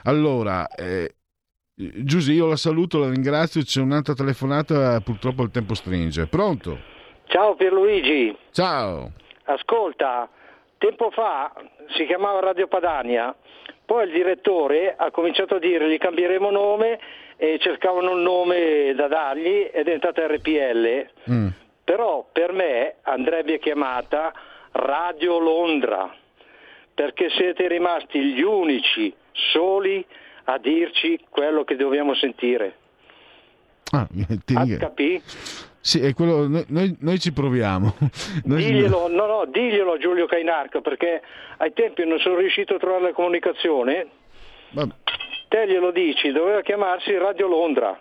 [0.08, 1.16] Allora, eh,
[1.76, 6.28] Giusy, io la saluto, la ringrazio, c'è un'altra telefonata, purtroppo il tempo stringe.
[6.28, 6.80] Pronto?
[7.26, 9.12] Ciao Pierluigi, Ciao.
[9.44, 10.30] ascolta,
[10.78, 11.54] tempo fa
[11.90, 13.36] si chiamava Radio Padania,
[13.86, 17.00] poi il direttore ha cominciato a dire gli cambieremo nome
[17.36, 21.48] e cercavano un nome da dargli ed è diventata RPL, Mm.
[21.84, 24.32] però per me andrebbe chiamata
[24.72, 26.10] Radio Londra,
[26.94, 29.14] perché siete rimasti gli unici
[29.52, 30.06] soli
[30.46, 32.76] a dirci quello che dobbiamo sentire.
[33.92, 34.08] Ah,
[34.46, 35.22] ti HP?
[35.80, 37.96] Sì, è quello, noi, noi- noi ci proviamo.
[38.44, 41.22] Noi- Diglielo, no, no, diglielo a Giulio Cainarca perché
[41.58, 44.08] ai tempi non sono riuscito a trovare la comunicazione.
[44.72, 44.94] Vabbè.
[45.48, 47.98] Te glielo dici, doveva chiamarsi Radio Londra.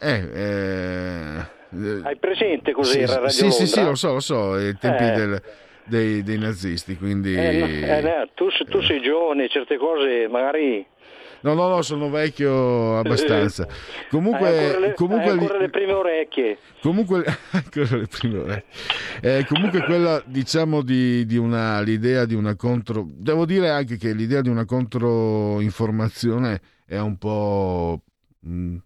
[0.00, 3.58] Eh, eh, Hai presente cos'era sì, Radio sì, Londra?
[3.58, 5.10] sì, sì, lo so, lo so, ai tempi Eh.
[5.12, 5.42] del-
[5.90, 7.34] dei, dei nazisti, quindi...
[7.34, 10.86] Eh, no, eh, no, tu, tu sei giovane, certe cose magari...
[11.42, 13.66] No, no, no, sono vecchio abbastanza.
[14.10, 16.58] Comunque, hai ancora le, comunque, ancora le prime orecchie.
[16.82, 18.64] comunque, ancora le prime ore.
[19.22, 23.06] Eh, comunque quella, diciamo, di, di una, l'idea di una contro...
[23.08, 28.02] Devo dire anche che l'idea di una controinformazione è un po'...
[28.40, 28.76] mh,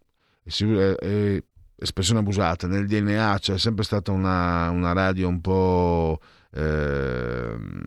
[0.44, 1.42] è sicur- è- è
[1.76, 2.68] espressione abusata.
[2.68, 6.20] Nel DNA c'è sempre stata una, una radio un po'...
[6.54, 7.82] ehm,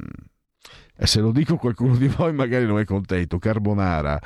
[0.99, 4.19] e se lo dico qualcuno di voi magari non è contento, carbonara,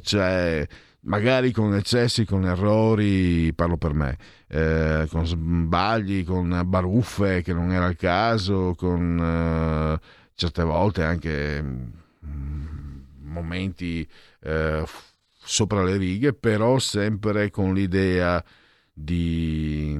[0.00, 0.66] cioè
[1.06, 4.16] magari con eccessi, con errori, parlo per me,
[4.48, 11.62] eh, con sbagli, con baruffe che non era il caso, con eh, certe volte anche
[11.62, 14.08] mm, momenti
[14.40, 14.84] eh,
[15.32, 18.44] sopra le righe, però sempre con l'idea
[18.92, 19.98] di,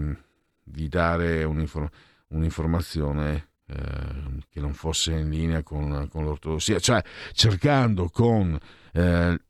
[0.62, 1.90] di dare un'infor-
[2.28, 7.02] un'informazione eh, che non fosse in linea con, con l'ortodossia, cioè
[7.32, 8.56] cercando con
[8.92, 9.40] eh,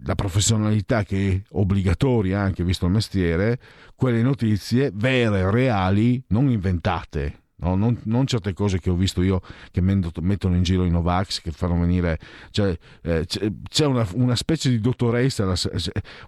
[0.00, 3.58] la professionalità che è obbligatoria anche visto il mestiere,
[3.94, 7.42] quelle notizie vere, reali, non inventate.
[7.56, 7.74] no?
[7.74, 9.40] Non, non certe cose che ho visto io
[9.70, 12.18] che mettono in giro i Novax che fanno venire
[12.50, 15.56] cioè, eh, c'è, una, una specie di dottoressa la,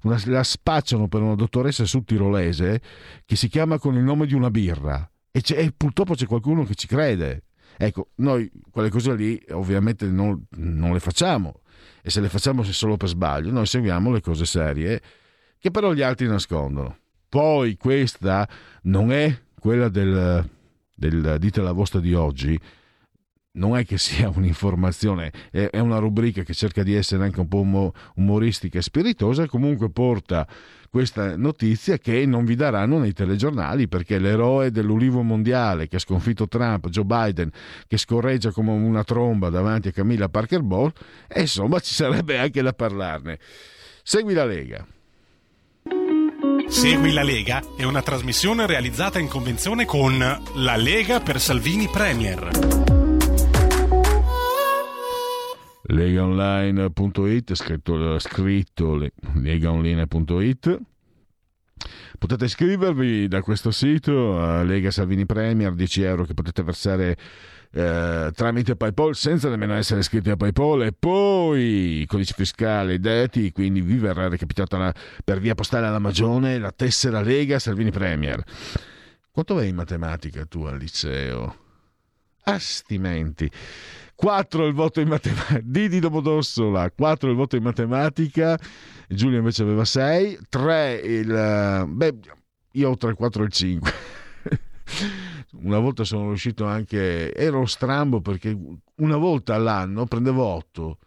[0.03, 2.81] una- la spacciano per una dottoressa sul tirolese
[3.27, 6.75] che si chiama con il nome di una birra e, e purtroppo c'è qualcuno che
[6.75, 7.45] ci crede.
[7.77, 11.61] Ecco noi quelle cose lì ovviamente non, non le facciamo.
[12.03, 15.01] E se le facciamo se solo per sbaglio noi seguiamo le cose serie
[15.59, 16.99] che però gli altri nascondono.
[17.29, 18.49] Poi questa
[18.83, 20.49] non è quella del,
[20.95, 22.59] del dite la vostra di oggi
[23.53, 27.61] non è che sia un'informazione, è, una rubrica che cerca di essere anche un po'
[27.61, 30.47] umo- umoristica e spiritosa, comunque porta
[30.91, 36.49] questa notizia che non vi daranno nei telegiornali perché l'eroe dell'ulivo mondiale che ha sconfitto
[36.49, 37.51] Trump, Joe Biden,
[37.87, 40.93] che scorreggia come una tromba davanti a Camilla Parker Ball,
[41.27, 43.39] e insomma ci sarebbe anche da parlarne.
[44.03, 44.87] Segui la Lega.
[46.69, 50.19] Segui la Lega è una trasmissione realizzata in convenzione con
[50.55, 52.88] La Lega per Salvini Premier.
[55.91, 60.81] legaonline.it scritto, scritto le- legaonline.it
[62.19, 67.17] potete iscrivervi da questo sito a Lega Salvini Premier 10 euro che potete versare
[67.71, 70.83] eh, tramite Paypal senza nemmeno essere iscritti a Paypal.
[70.85, 74.95] E poi codice fiscale detti quindi vi verrà recapitata la-
[75.25, 78.43] per via postale alla Magione la tessera Lega Salvini Premier.
[79.31, 81.57] Quanto vai in matematica tu al liceo?
[82.43, 83.49] Astimenti
[84.19, 88.59] 4 il voto in matematica, Didi Domodossola, 4 il voto in matematica,
[89.07, 91.31] Giulio invece aveva 6, 3 il...
[91.31, 92.15] eh, beh,
[92.73, 93.93] io ho tra il 4 e il 5.
[95.61, 98.59] Una volta sono riuscito anche, ero strambo perché
[98.97, 100.99] una volta all'anno prendevo 8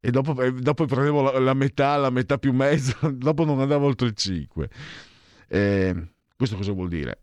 [0.00, 4.08] e dopo, dopo prendevo la, la metà, la metà più mezzo, dopo non andavo oltre
[4.08, 4.68] il 5.
[5.48, 7.22] Eh, questo cosa vuol dire?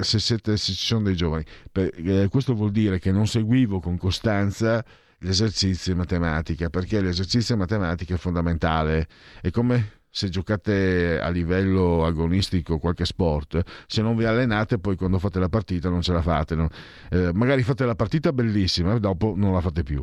[0.00, 3.80] Se, siete, se ci sono dei giovani, per- eh, questo vuol dire che non seguivo
[3.80, 4.84] con costanza
[5.18, 9.06] l'esercizio in matematica, perché l'esercizio in matematica è fondamentale.
[9.40, 15.18] È come se giocate a livello agonistico qualche sport, se non vi allenate poi quando
[15.18, 16.54] fate la partita non ce la fate.
[16.54, 16.68] no?
[17.10, 20.02] Eh, magari fate la partita bellissima, dopo non la fate più.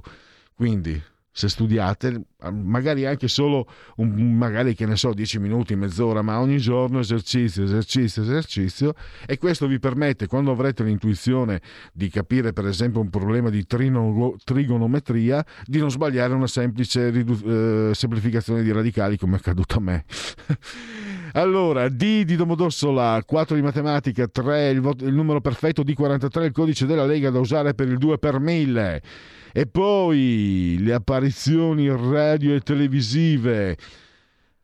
[0.55, 1.01] Quindi
[1.31, 6.57] se studiate, magari anche solo un, magari che ne so, 10 minuti, mezz'ora, ma ogni
[6.57, 8.93] giorno esercizio, esercizio, esercizio
[9.25, 11.61] e questo vi permette quando avrete l'intuizione
[11.93, 17.45] di capire per esempio un problema di trino- trigonometria di non sbagliare una semplice ridu-
[17.45, 20.05] eh, semplificazione di radicali come è accaduto a me.
[21.33, 26.51] Allora, D di Domodossola, 4 di matematica, 3 il, voto- il numero perfetto, D43 il
[26.51, 29.01] codice della Lega da usare per il 2 per 1000.
[29.51, 33.77] E poi le apparizioni radio e televisive.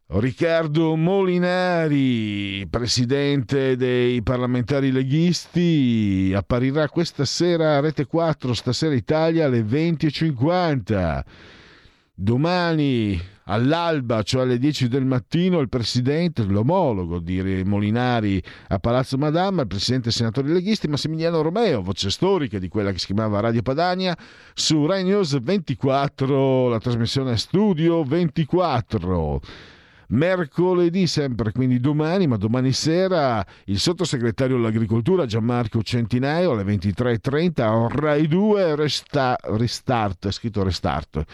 [0.07, 9.61] Riccardo Molinari, presidente dei parlamentari leghisti, apparirà questa sera a Rete 4, stasera Italia alle
[9.61, 11.23] 20.50.
[12.13, 19.61] Domani all'alba, cioè alle 10 del mattino, il presidente, l'omologo di Molinari a Palazzo Madama,
[19.61, 23.61] il presidente dei senatori leghisti Massimiliano Romeo, voce storica di quella che si chiamava Radio
[23.61, 24.17] Padania,
[24.53, 29.41] su Rai News 24, la trasmissione Studio 24.
[30.07, 37.87] Mercoledì, sempre quindi domani, ma domani sera, il sottosegretario all'agricoltura Gianmarco Centinaio alle 23.30 a
[37.89, 41.25] Rai 2 resta, Restart, scritto Restart.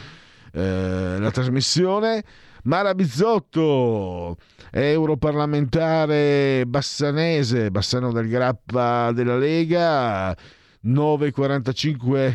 [0.52, 2.23] Eh, la trasmissione.
[2.64, 4.38] Mara Bizzotto,
[4.69, 10.30] europarlamentare bassanese, Bassano del Grappa della Lega,
[10.86, 12.34] 9.45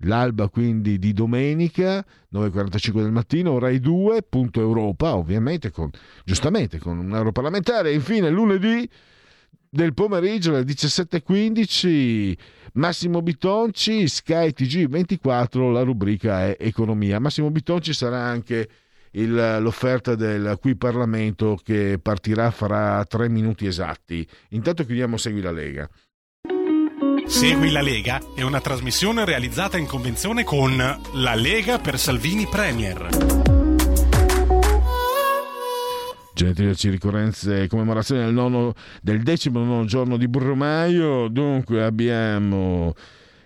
[0.00, 5.90] l'alba quindi di domenica, 9.45 del mattino, Rai 2, punto Europa, ovviamente, con,
[6.24, 7.92] giustamente con un europarlamentare.
[7.92, 8.88] Infine lunedì
[9.68, 12.36] del pomeriggio alle 17.15
[12.76, 17.18] Massimo Bitonci, Sky TG24, la rubrica è Economia.
[17.18, 18.68] Massimo Bitonci sarà anche
[19.12, 24.26] il- l'offerta del qui Parlamento che partirà fra tre minuti esatti.
[24.50, 25.88] Intanto chiudiamo Segui la Lega.
[27.26, 30.76] Segui la Lega è una trasmissione realizzata in convenzione con
[31.14, 33.45] La Lega per Salvini Premier.
[36.36, 41.28] Genetriaci ricorrenze commemorazione del, nono, del decimo nono giorno di Brumaio.
[41.28, 42.92] Dunque abbiamo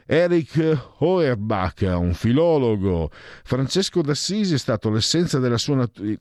[0.06, 3.12] Eric Hoerbach, un filologo.
[3.44, 6.16] Francesco d'Assisi è stato l'essenza della sua natura.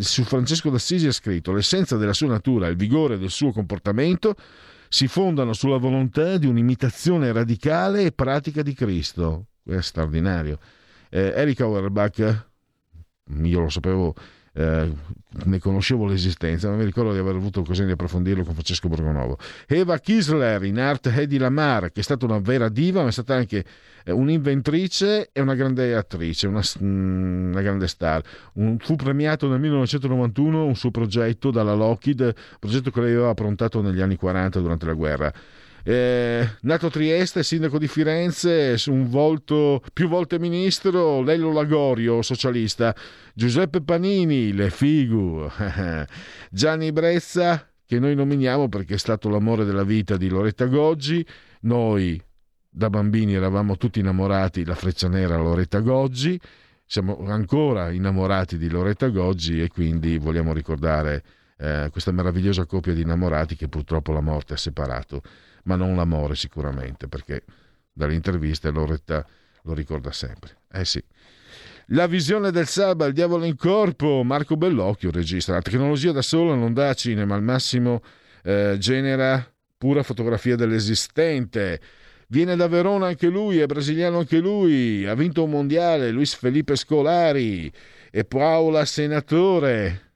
[0.00, 4.34] Su Francesco d'Assisi è scritto: l'essenza della sua natura e il vigore del suo comportamento
[4.90, 9.46] si fondano sulla volontà di un'imitazione radicale e pratica di Cristo.
[9.64, 10.58] È straordinario.
[11.08, 12.46] Eh, Eric Auerbach,
[13.42, 14.14] io lo sapevo,
[14.52, 14.92] eh,
[15.44, 19.38] ne conoscevo l'esistenza, ma mi ricordo di aver avuto occasione di approfondirlo con Francesco Borgonovo.
[19.66, 23.34] Eva Kisler in arte Hedy Lamar, che è stata una vera diva, ma è stata
[23.34, 23.64] anche
[24.04, 28.22] eh, un'inventrice e una grande attrice, una, mm, una grande star.
[28.54, 33.80] Un- fu premiato nel 1991 un suo progetto dalla Lockheed, progetto che lei aveva approntato
[33.80, 35.32] negli anni 40 durante la guerra.
[35.82, 42.94] Eh, nato a Trieste, sindaco di Firenze, volto, più volte ministro, Lello Lagorio, socialista,
[43.34, 45.48] Giuseppe Panini, le figu,
[46.50, 51.26] Gianni Brezza, che noi nominiamo perché è stato l'amore della vita di Loretta Goggi,
[51.62, 52.20] noi
[52.68, 56.38] da bambini eravamo tutti innamorati, la freccia nera Loretta Goggi,
[56.86, 61.22] siamo ancora innamorati di Loretta Goggi e quindi vogliamo ricordare
[61.56, 65.22] eh, questa meravigliosa coppia di innamorati che purtroppo la morte ha separato,
[65.64, 67.44] ma non l'amore sicuramente, perché
[67.92, 69.26] dalle interviste Loretta
[69.62, 70.58] lo ricorda sempre.
[70.70, 71.02] Eh sì.
[71.92, 75.52] La visione del Saba, il diavolo in corpo, Marco Bellocchio regista.
[75.52, 78.00] La tecnologia da sola non dà cinema, al massimo
[78.44, 79.44] eh, genera
[79.76, 81.80] pura fotografia dell'esistente.
[82.28, 86.76] Viene da Verona anche lui, è brasiliano anche lui, ha vinto un mondiale, Luis Felipe
[86.76, 87.72] Scolari
[88.08, 90.09] e Paola Senatore,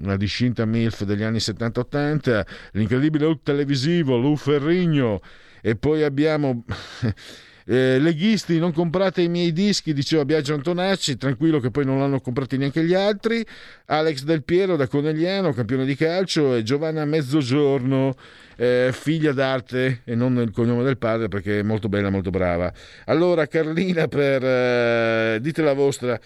[0.00, 2.42] una discinta MILF degli anni 70-80,
[2.72, 5.20] l'incredibile look televisivo, Lu Ferrigno,
[5.60, 6.64] e poi abbiamo
[7.66, 12.20] eh, leghisti, non comprate i miei dischi, diceva Biagio Antonacci, tranquillo che poi non l'hanno
[12.20, 13.44] comprati neanche gli altri,
[13.86, 18.14] Alex Del Piero da Conegliano, campione di calcio, e Giovanna Mezzogiorno,
[18.56, 22.72] eh, figlia d'arte e non il cognome del padre perché è molto bella, molto brava.
[23.06, 24.44] Allora Carlina per...
[24.44, 26.18] eh, dite la vostra.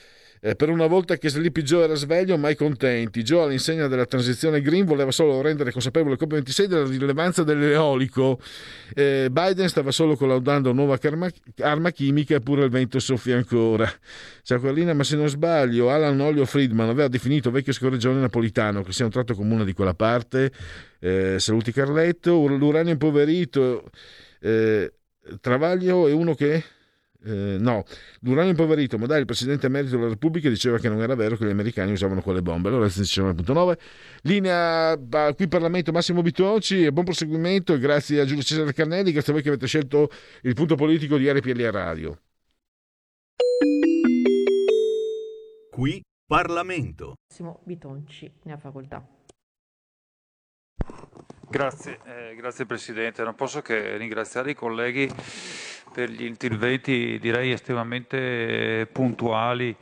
[0.47, 3.25] Eh, per una volta che Sleepy Joe era sveglio, mai contenti.
[3.25, 8.39] Joe, all'insegna della transizione green, voleva solo rendere consapevole il COP26 della rilevanza dell'eolico.
[8.95, 11.29] Eh, Biden stava solo collaudando nuova arma,
[11.63, 13.93] arma chimica, eppure il vento soffia ancora.
[14.45, 18.93] Ciao Carlina, ma se non sbaglio, Alan Olio Friedman aveva definito vecchio scorreggione napolitano che
[18.93, 20.53] sia un tratto comune di quella parte.
[21.01, 23.91] Eh, saluti Carletto, l'uranio impoverito.
[24.41, 24.93] Eh,
[25.41, 26.63] Travaglio è uno che
[27.27, 27.85] eh, no,
[28.21, 31.45] l'uranio impoverito, ma dai, il presidente emerito della Repubblica diceva che non era vero che
[31.45, 32.69] gli americani usavano quelle bombe.
[32.69, 33.77] Allora, 19.9.
[34.23, 37.75] Linea bah, qui Parlamento Massimo Bitoci e buon proseguimento.
[37.75, 40.09] E grazie a Giulio Cesare Carnelli, grazie a voi che avete scelto
[40.43, 42.21] il punto politico di RPL Radio.
[45.71, 47.15] Qui Parlamento.
[47.29, 49.16] Massimo Bitonci ne ha facoltà.
[51.57, 53.23] Grazie, eh, grazie Presidente.
[53.23, 55.11] Non posso che ringraziare i colleghi
[55.91, 59.75] per gli interventi direi estremamente puntuali.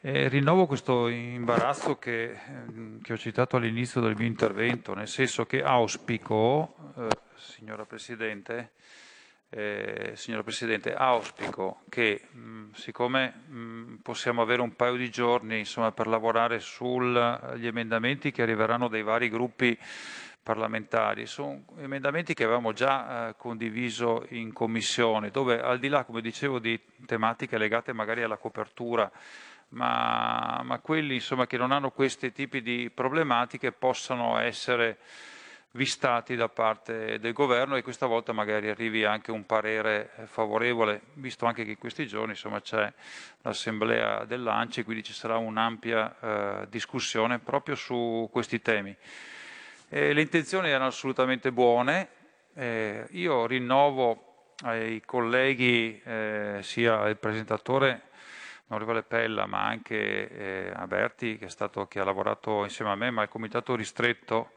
[0.00, 5.44] Eh, rinnovo questo imbarazzo che, ehm, che ho citato all'inizio del mio intervento, nel senso
[5.44, 8.70] che auspico, eh, signora Presidente,
[9.50, 15.92] eh, signora Presidente, auspico che mh, siccome mh, possiamo avere un paio di giorni insomma,
[15.92, 19.78] per lavorare sugli emendamenti che arriveranno dai vari gruppi
[20.42, 26.20] parlamentari, sono emendamenti che avevamo già eh, condiviso in commissione, dove al di là, come
[26.20, 29.10] dicevo, di tematiche legate magari alla copertura,
[29.70, 34.98] ma, ma quelli insomma, che non hanno questi tipi di problematiche possano essere
[35.72, 41.02] vistati da parte del governo e questa volta magari arrivi anche un parere eh, favorevole,
[41.14, 42.92] visto anche che in questi giorni insomma, c'è
[43.42, 48.96] l'assemblea dell'ANCI, quindi ci sarà un'ampia eh, discussione proprio su questi temi.
[49.92, 52.08] Eh, le intenzioni erano assolutamente buone,
[52.54, 58.02] eh, io rinnovo ai colleghi, eh, sia il presentatore
[58.68, 62.94] onorevole Pella, ma anche eh, a Berti, che, è stato, che ha lavorato insieme a
[62.94, 64.52] me, ma il comitato ristretto,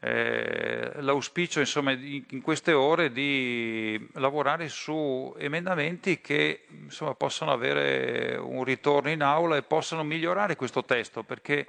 [0.00, 8.36] eh, l'auspicio insomma, in, in queste ore di lavorare su emendamenti che insomma, possano avere
[8.36, 11.66] un ritorno in aula e possano migliorare questo testo, perché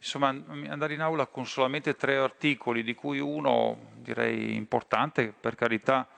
[0.00, 6.08] insomma, andare in aula con solamente tre articoli, di cui uno direi importante, per carità,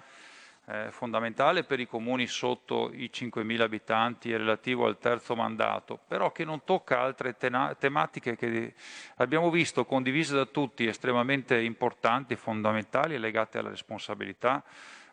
[0.67, 6.31] eh, fondamentale per i comuni sotto i 5.000 abitanti e relativo al terzo mandato, però
[6.31, 8.75] che non tocca altre tena- tematiche che
[9.17, 14.63] abbiamo visto condivise da tutti, estremamente importanti, fondamentali, legate alla responsabilità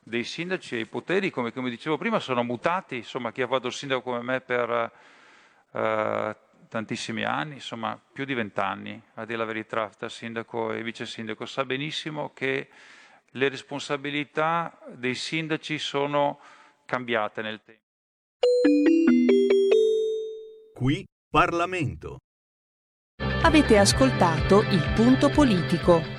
[0.01, 3.67] dei sindaci e i poteri, come, come dicevo prima, sono mutati, insomma chi ha fatto
[3.67, 4.91] il sindaco come me per
[5.71, 6.35] eh,
[6.69, 11.45] tantissimi anni, insomma più di vent'anni, a dire la verità, tra sindaco e vice sindaco,
[11.45, 12.69] sa benissimo che
[13.31, 16.39] le responsabilità dei sindaci sono
[16.85, 17.81] cambiate nel tempo.
[20.73, 22.17] Qui Parlamento.
[23.43, 26.18] Avete ascoltato il punto politico.